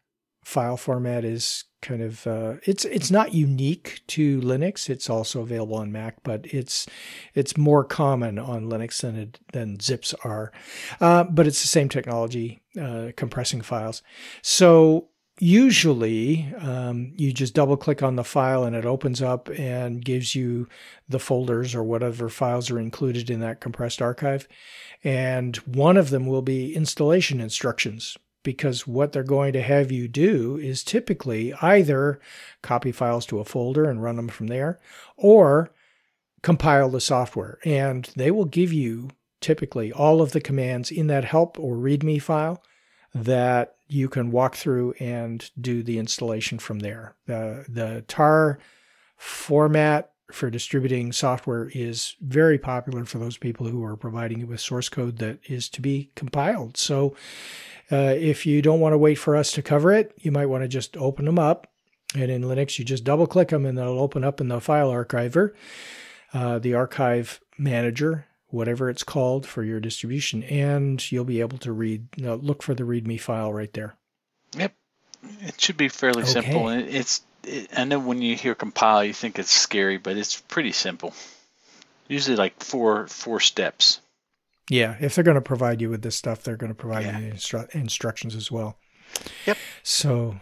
file 0.48 0.78
format 0.78 1.26
is 1.26 1.64
kind 1.82 2.02
of 2.02 2.26
uh, 2.26 2.54
it's 2.64 2.86
it's 2.86 3.10
not 3.10 3.34
unique 3.34 4.00
to 4.06 4.40
Linux. 4.40 4.88
It's 4.88 5.10
also 5.10 5.42
available 5.42 5.76
on 5.76 5.92
Mac, 5.92 6.22
but 6.22 6.46
it's 6.46 6.86
it's 7.34 7.58
more 7.58 7.84
common 7.84 8.38
on 8.38 8.64
Linux 8.64 9.02
than 9.02 9.16
it, 9.16 9.40
than 9.52 9.78
zips 9.78 10.14
are. 10.24 10.50
Uh, 11.02 11.24
but 11.24 11.46
it's 11.46 11.60
the 11.60 11.68
same 11.68 11.90
technology, 11.90 12.62
uh, 12.80 13.08
compressing 13.14 13.60
files. 13.60 14.02
So 14.40 15.10
usually 15.38 16.52
um, 16.58 17.12
you 17.14 17.30
just 17.32 17.54
double 17.54 17.76
click 17.76 18.02
on 18.02 18.16
the 18.16 18.24
file 18.24 18.64
and 18.64 18.74
it 18.74 18.86
opens 18.86 19.20
up 19.20 19.50
and 19.50 20.02
gives 20.02 20.34
you 20.34 20.66
the 21.10 21.20
folders 21.20 21.74
or 21.74 21.84
whatever 21.84 22.30
files 22.30 22.70
are 22.70 22.80
included 22.80 23.28
in 23.28 23.40
that 23.40 23.60
compressed 23.60 24.00
archive. 24.00 24.48
And 25.04 25.56
one 25.58 25.98
of 25.98 26.08
them 26.08 26.26
will 26.26 26.42
be 26.42 26.74
installation 26.74 27.38
instructions 27.38 28.16
because 28.42 28.86
what 28.86 29.12
they're 29.12 29.22
going 29.22 29.52
to 29.52 29.62
have 29.62 29.92
you 29.92 30.08
do 30.08 30.56
is 30.56 30.82
typically 30.82 31.52
either 31.54 32.20
copy 32.62 32.92
files 32.92 33.26
to 33.26 33.40
a 33.40 33.44
folder 33.44 33.88
and 33.88 34.02
run 34.02 34.16
them 34.16 34.28
from 34.28 34.46
there 34.46 34.78
or 35.16 35.70
compile 36.42 36.88
the 36.88 37.00
software. 37.00 37.58
And 37.64 38.10
they 38.16 38.30
will 38.30 38.44
give 38.44 38.72
you 38.72 39.10
typically 39.40 39.92
all 39.92 40.20
of 40.20 40.32
the 40.32 40.40
commands 40.40 40.90
in 40.90 41.06
that 41.08 41.24
help 41.24 41.58
or 41.58 41.76
readme 41.76 42.20
file 42.22 42.62
that 43.14 43.76
you 43.88 44.08
can 44.08 44.30
walk 44.30 44.54
through 44.54 44.94
and 45.00 45.50
do 45.60 45.82
the 45.82 45.98
installation 45.98 46.58
from 46.58 46.80
there. 46.80 47.16
The, 47.26 47.64
the 47.68 48.04
tar 48.06 48.58
format 49.16 50.12
for 50.30 50.50
distributing 50.50 51.12
software 51.12 51.70
is 51.74 52.14
very 52.20 52.58
popular 52.58 53.04
for 53.04 53.18
those 53.18 53.38
people 53.38 53.66
who 53.66 53.82
are 53.84 53.96
providing 53.96 54.40
it 54.40 54.48
with 54.48 54.60
source 54.60 54.88
code 54.88 55.18
that 55.18 55.38
is 55.44 55.68
to 55.70 55.80
be 55.80 56.10
compiled. 56.14 56.76
So 56.76 57.14
uh, 57.90 58.14
if 58.16 58.44
you 58.44 58.60
don't 58.60 58.80
want 58.80 58.92
to 58.92 58.98
wait 58.98 59.16
for 59.16 59.36
us 59.36 59.52
to 59.52 59.62
cover 59.62 59.92
it, 59.92 60.12
you 60.18 60.30
might 60.30 60.46
want 60.46 60.64
to 60.64 60.68
just 60.68 60.96
open 60.96 61.24
them 61.24 61.38
up. 61.38 61.70
And 62.14 62.30
in 62.30 62.42
Linux, 62.42 62.78
you 62.78 62.84
just 62.84 63.04
double 63.04 63.26
click 63.26 63.48
them 63.48 63.66
and 63.66 63.76
they'll 63.76 63.98
open 63.98 64.24
up 64.24 64.40
in 64.40 64.48
the 64.48 64.60
file 64.60 64.90
archiver, 64.90 65.52
uh, 66.32 66.58
the 66.58 66.74
archive 66.74 67.40
manager, 67.58 68.26
whatever 68.48 68.88
it's 68.88 69.02
called 69.02 69.46
for 69.46 69.62
your 69.62 69.80
distribution, 69.80 70.42
and 70.44 71.10
you'll 71.12 71.24
be 71.24 71.40
able 71.40 71.58
to 71.58 71.72
read, 71.72 72.08
you 72.16 72.24
know, 72.24 72.36
look 72.36 72.62
for 72.62 72.74
the 72.74 72.84
README 72.84 73.20
file 73.20 73.52
right 73.52 73.72
there. 73.74 73.96
Yep, 74.56 74.74
it 75.40 75.60
should 75.60 75.76
be 75.76 75.88
fairly 75.88 76.22
okay. 76.22 76.32
simple. 76.32 76.68
It's 76.68 77.22
it, 77.44 77.70
I 77.76 77.84
know 77.84 77.98
when 77.98 78.22
you 78.22 78.36
hear 78.36 78.54
compile, 78.54 79.04
you 79.04 79.12
think 79.12 79.38
it's 79.38 79.50
scary, 79.50 79.98
but 79.98 80.16
it's 80.16 80.40
pretty 80.40 80.72
simple. 80.72 81.14
Usually, 82.08 82.36
like 82.36 82.62
four 82.62 83.06
four 83.06 83.40
steps. 83.40 84.00
Yeah, 84.70 84.96
if 85.00 85.14
they're 85.14 85.24
going 85.24 85.34
to 85.36 85.40
provide 85.40 85.80
you 85.80 85.88
with 85.90 86.02
this 86.02 86.16
stuff, 86.16 86.42
they're 86.42 86.56
going 86.56 86.72
to 86.72 86.74
provide 86.74 87.04
yeah. 87.04 87.18
you 87.18 87.32
instru- 87.32 87.74
instructions 87.74 88.34
as 88.34 88.50
well. 88.50 88.78
Yep. 89.46 89.56
So, 89.82 90.40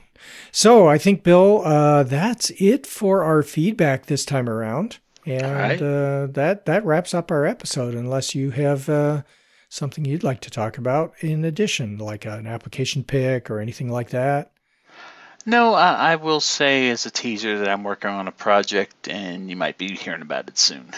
so 0.51 0.89
I 0.89 0.99
think 0.99 1.23
Bill, 1.23 1.63
uh, 1.65 2.03
that's 2.03 2.51
it 2.59 2.87
for 2.87 3.23
our 3.23 3.43
feedback 3.43 4.07
this 4.07 4.25
time 4.25 4.49
around. 4.49 4.99
And 5.25 5.43
right. 5.43 5.83
uh, 5.83 6.29
that 6.33 6.67
that 6.67 6.85
wraps 6.85 7.13
up 7.13 7.31
our 7.33 7.45
episode. 7.45 7.95
Unless 7.95 8.35
you 8.35 8.51
have 8.53 8.89
uh, 8.89 9.23
something 9.69 10.05
you'd 10.05 10.23
like 10.23 10.41
to 10.43 10.51
talk 10.51 10.79
about 10.79 11.15
in 11.21 11.45
addition, 11.45 11.99
like 11.99 12.25
an 12.25 12.47
application 12.47 13.03
pick 13.03 13.51
or 13.51 13.59
anything 13.59 13.91
like 13.91 14.11
that. 14.11 14.53
No, 15.47 15.75
I, 15.75 16.13
I 16.13 16.17
will 16.17 16.41
say 16.41 16.91
as 16.91 17.07
a 17.07 17.11
teaser 17.11 17.59
that 17.59 17.69
I'm 17.69 17.85
working 17.85 18.11
on 18.11 18.29
a 18.29 18.33
project, 18.33 19.09
and 19.09 19.49
you 19.49 19.57
might 19.57 19.79
be 19.79 19.95
hearing 19.95 20.23
about 20.23 20.49
it 20.49 20.59
soon. 20.59 20.93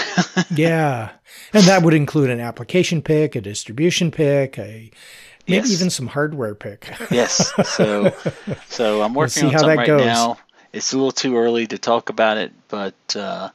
yeah, 0.54 1.10
and 1.52 1.64
that 1.64 1.82
would 1.82 1.94
include 1.94 2.30
an 2.30 2.40
application 2.40 3.00
pick, 3.00 3.34
a 3.34 3.40
distribution 3.40 4.10
pick, 4.10 4.58
a 4.58 4.90
maybe 5.48 5.68
yes. 5.68 5.72
even 5.72 5.88
some 5.88 6.06
hardware 6.06 6.54
pick. 6.54 6.92
yes. 7.10 7.52
So, 7.66 8.14
so 8.68 9.02
I'm 9.02 9.14
working 9.14 9.44
we'll 9.44 9.54
on 9.54 9.58
something 9.58 9.78
right 9.78 9.86
goes. 9.86 10.04
now 10.04 10.38
it's 10.74 10.92
a 10.92 10.96
little 10.96 11.12
too 11.12 11.36
early 11.36 11.66
to 11.68 11.78
talk 11.78 12.10
about 12.10 12.36
it, 12.36 12.52
but 12.68 13.16
uh, 13.16 13.48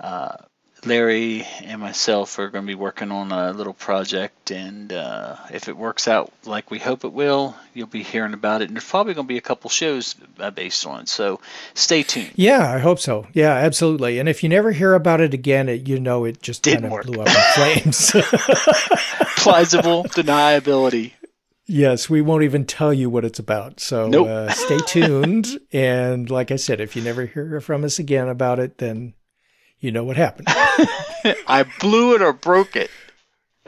uh, 0.00 0.36
Larry 0.84 1.46
and 1.62 1.80
myself 1.80 2.38
are 2.38 2.48
going 2.48 2.64
to 2.64 2.66
be 2.66 2.74
working 2.74 3.12
on 3.12 3.30
a 3.30 3.52
little 3.52 3.72
project, 3.72 4.50
and 4.50 4.92
uh, 4.92 5.36
if 5.52 5.68
it 5.68 5.76
works 5.76 6.08
out 6.08 6.32
like 6.44 6.70
we 6.70 6.78
hope 6.78 7.04
it 7.04 7.12
will, 7.12 7.54
you'll 7.72 7.86
be 7.86 8.02
hearing 8.02 8.34
about 8.34 8.62
it. 8.62 8.68
And 8.68 8.76
there's 8.76 8.88
probably 8.88 9.14
going 9.14 9.26
to 9.26 9.32
be 9.32 9.38
a 9.38 9.42
couple 9.42 9.70
shows 9.70 10.14
based 10.54 10.86
on 10.86 11.02
it, 11.02 11.08
so 11.08 11.40
stay 11.74 12.02
tuned. 12.02 12.32
Yeah, 12.34 12.72
I 12.72 12.78
hope 12.78 12.98
so. 12.98 13.26
Yeah, 13.32 13.52
absolutely. 13.52 14.18
And 14.18 14.28
if 14.28 14.42
you 14.42 14.48
never 14.48 14.72
hear 14.72 14.94
about 14.94 15.20
it 15.20 15.32
again, 15.34 15.68
it, 15.68 15.88
you 15.88 16.00
know 16.00 16.24
it 16.24 16.42
just 16.42 16.62
Didn't 16.62 16.90
kind 16.90 17.00
of 17.00 17.06
blew 17.06 17.22
up 17.22 17.28
in 17.28 17.82
flames. 17.82 18.10
Plausible 19.36 20.04
deniability. 20.04 21.12
Yes, 21.66 22.10
we 22.10 22.20
won't 22.20 22.42
even 22.42 22.66
tell 22.66 22.92
you 22.92 23.08
what 23.08 23.24
it's 23.24 23.38
about. 23.38 23.80
So 23.80 24.08
nope. 24.08 24.26
uh, 24.26 24.50
stay 24.50 24.78
tuned. 24.78 25.58
and 25.72 26.28
like 26.28 26.50
I 26.50 26.56
said, 26.56 26.80
if 26.80 26.96
you 26.96 27.02
never 27.02 27.26
hear 27.26 27.60
from 27.60 27.84
us 27.84 27.98
again 27.98 28.28
about 28.28 28.58
it, 28.58 28.78
then 28.78 29.14
you 29.82 29.90
know 29.90 30.04
what 30.04 30.16
happened. 30.16 30.46
I 31.46 31.66
blew 31.80 32.14
it 32.14 32.22
or 32.22 32.32
broke 32.32 32.76
it. 32.76 32.90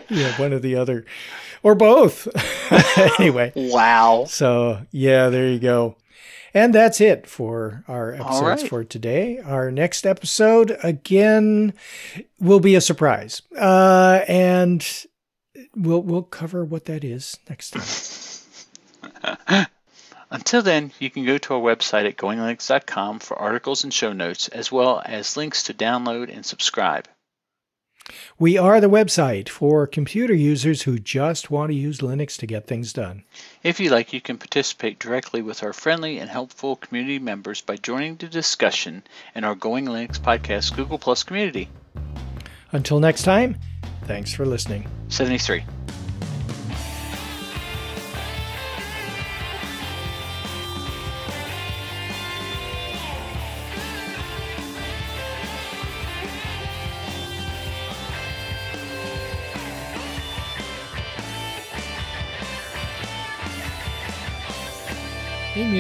Yeah, 0.09 0.33
one 0.41 0.53
or 0.53 0.59
the 0.61 0.77
other, 0.77 1.05
or 1.63 1.75
both. 1.75 2.29
anyway. 3.19 3.53
Wow. 3.55 4.25
So, 4.29 4.87
yeah, 4.93 5.29
there 5.29 5.49
you 5.49 5.59
go. 5.59 5.97
And 6.55 6.73
that's 6.73 7.01
it 7.01 7.27
for 7.27 7.83
our 7.89 8.15
episodes 8.15 8.63
right. 8.63 8.69
for 8.69 8.85
today. 8.85 9.41
Our 9.41 9.73
next 9.73 10.07
episode, 10.07 10.79
again, 10.85 11.75
will 12.39 12.61
be 12.61 12.77
a 12.77 12.81
surprise. 12.81 13.43
Uh, 13.59 14.21
and 14.29 14.87
we'll 15.75 16.03
we'll 16.03 16.23
cover 16.23 16.65
what 16.65 16.85
that 16.85 17.03
is 17.03 17.39
next 17.49 17.71
time. 17.73 19.67
Until 20.35 20.63
then, 20.63 20.91
you 20.99 21.11
can 21.11 21.25
go 21.25 21.39
to 21.39 21.55
our 21.55 21.61
website 21.61 22.09
at 22.09 22.17
goinglinux.com 22.17 23.21
for 23.21 23.39
articles 23.39 23.85
and 23.85 23.95
show 23.95 24.13
notes, 24.13 24.49
as 24.49 24.73
well 24.73 25.01
as 25.05 25.37
links 25.37 25.63
to 25.65 25.75
download 25.75 26.29
and 26.29 26.45
subscribe. 26.45 27.07
We 28.37 28.59
are 28.59 28.81
the 28.81 28.91
website 28.91 29.49
for 29.49 29.87
computer 29.87 30.35
users 30.35 30.83
who 30.83 30.99
just 30.99 31.53
want 31.53 31.71
to 31.71 31.77
use 31.77 32.01
Linux 32.01 32.37
to 32.39 32.49
get 32.49 32.67
things 32.67 32.93
done. 32.93 33.23
If 33.63 33.79
you 33.79 33.91
like, 33.91 34.13
you 34.13 34.21
can 34.21 34.37
participate 34.37 34.99
directly 34.99 35.41
with 35.41 35.63
our 35.63 35.73
friendly 35.73 36.19
and 36.19 36.29
helpful 36.29 36.75
community 36.75 37.21
members 37.21 37.61
by 37.61 37.77
joining 37.77 38.17
the 38.17 38.27
discussion 38.27 39.05
in 39.37 39.45
our 39.45 39.55
Going 39.55 39.87
Linux 39.87 40.19
podcast 40.19 40.75
Google 40.75 40.99
Plus 40.99 41.23
community. 41.23 41.69
Until 42.73 42.99
next 42.99 43.23
time, 43.23 43.57
thanks 44.03 44.35
for 44.35 44.45
listening. 44.45 44.89
73. 45.11 45.65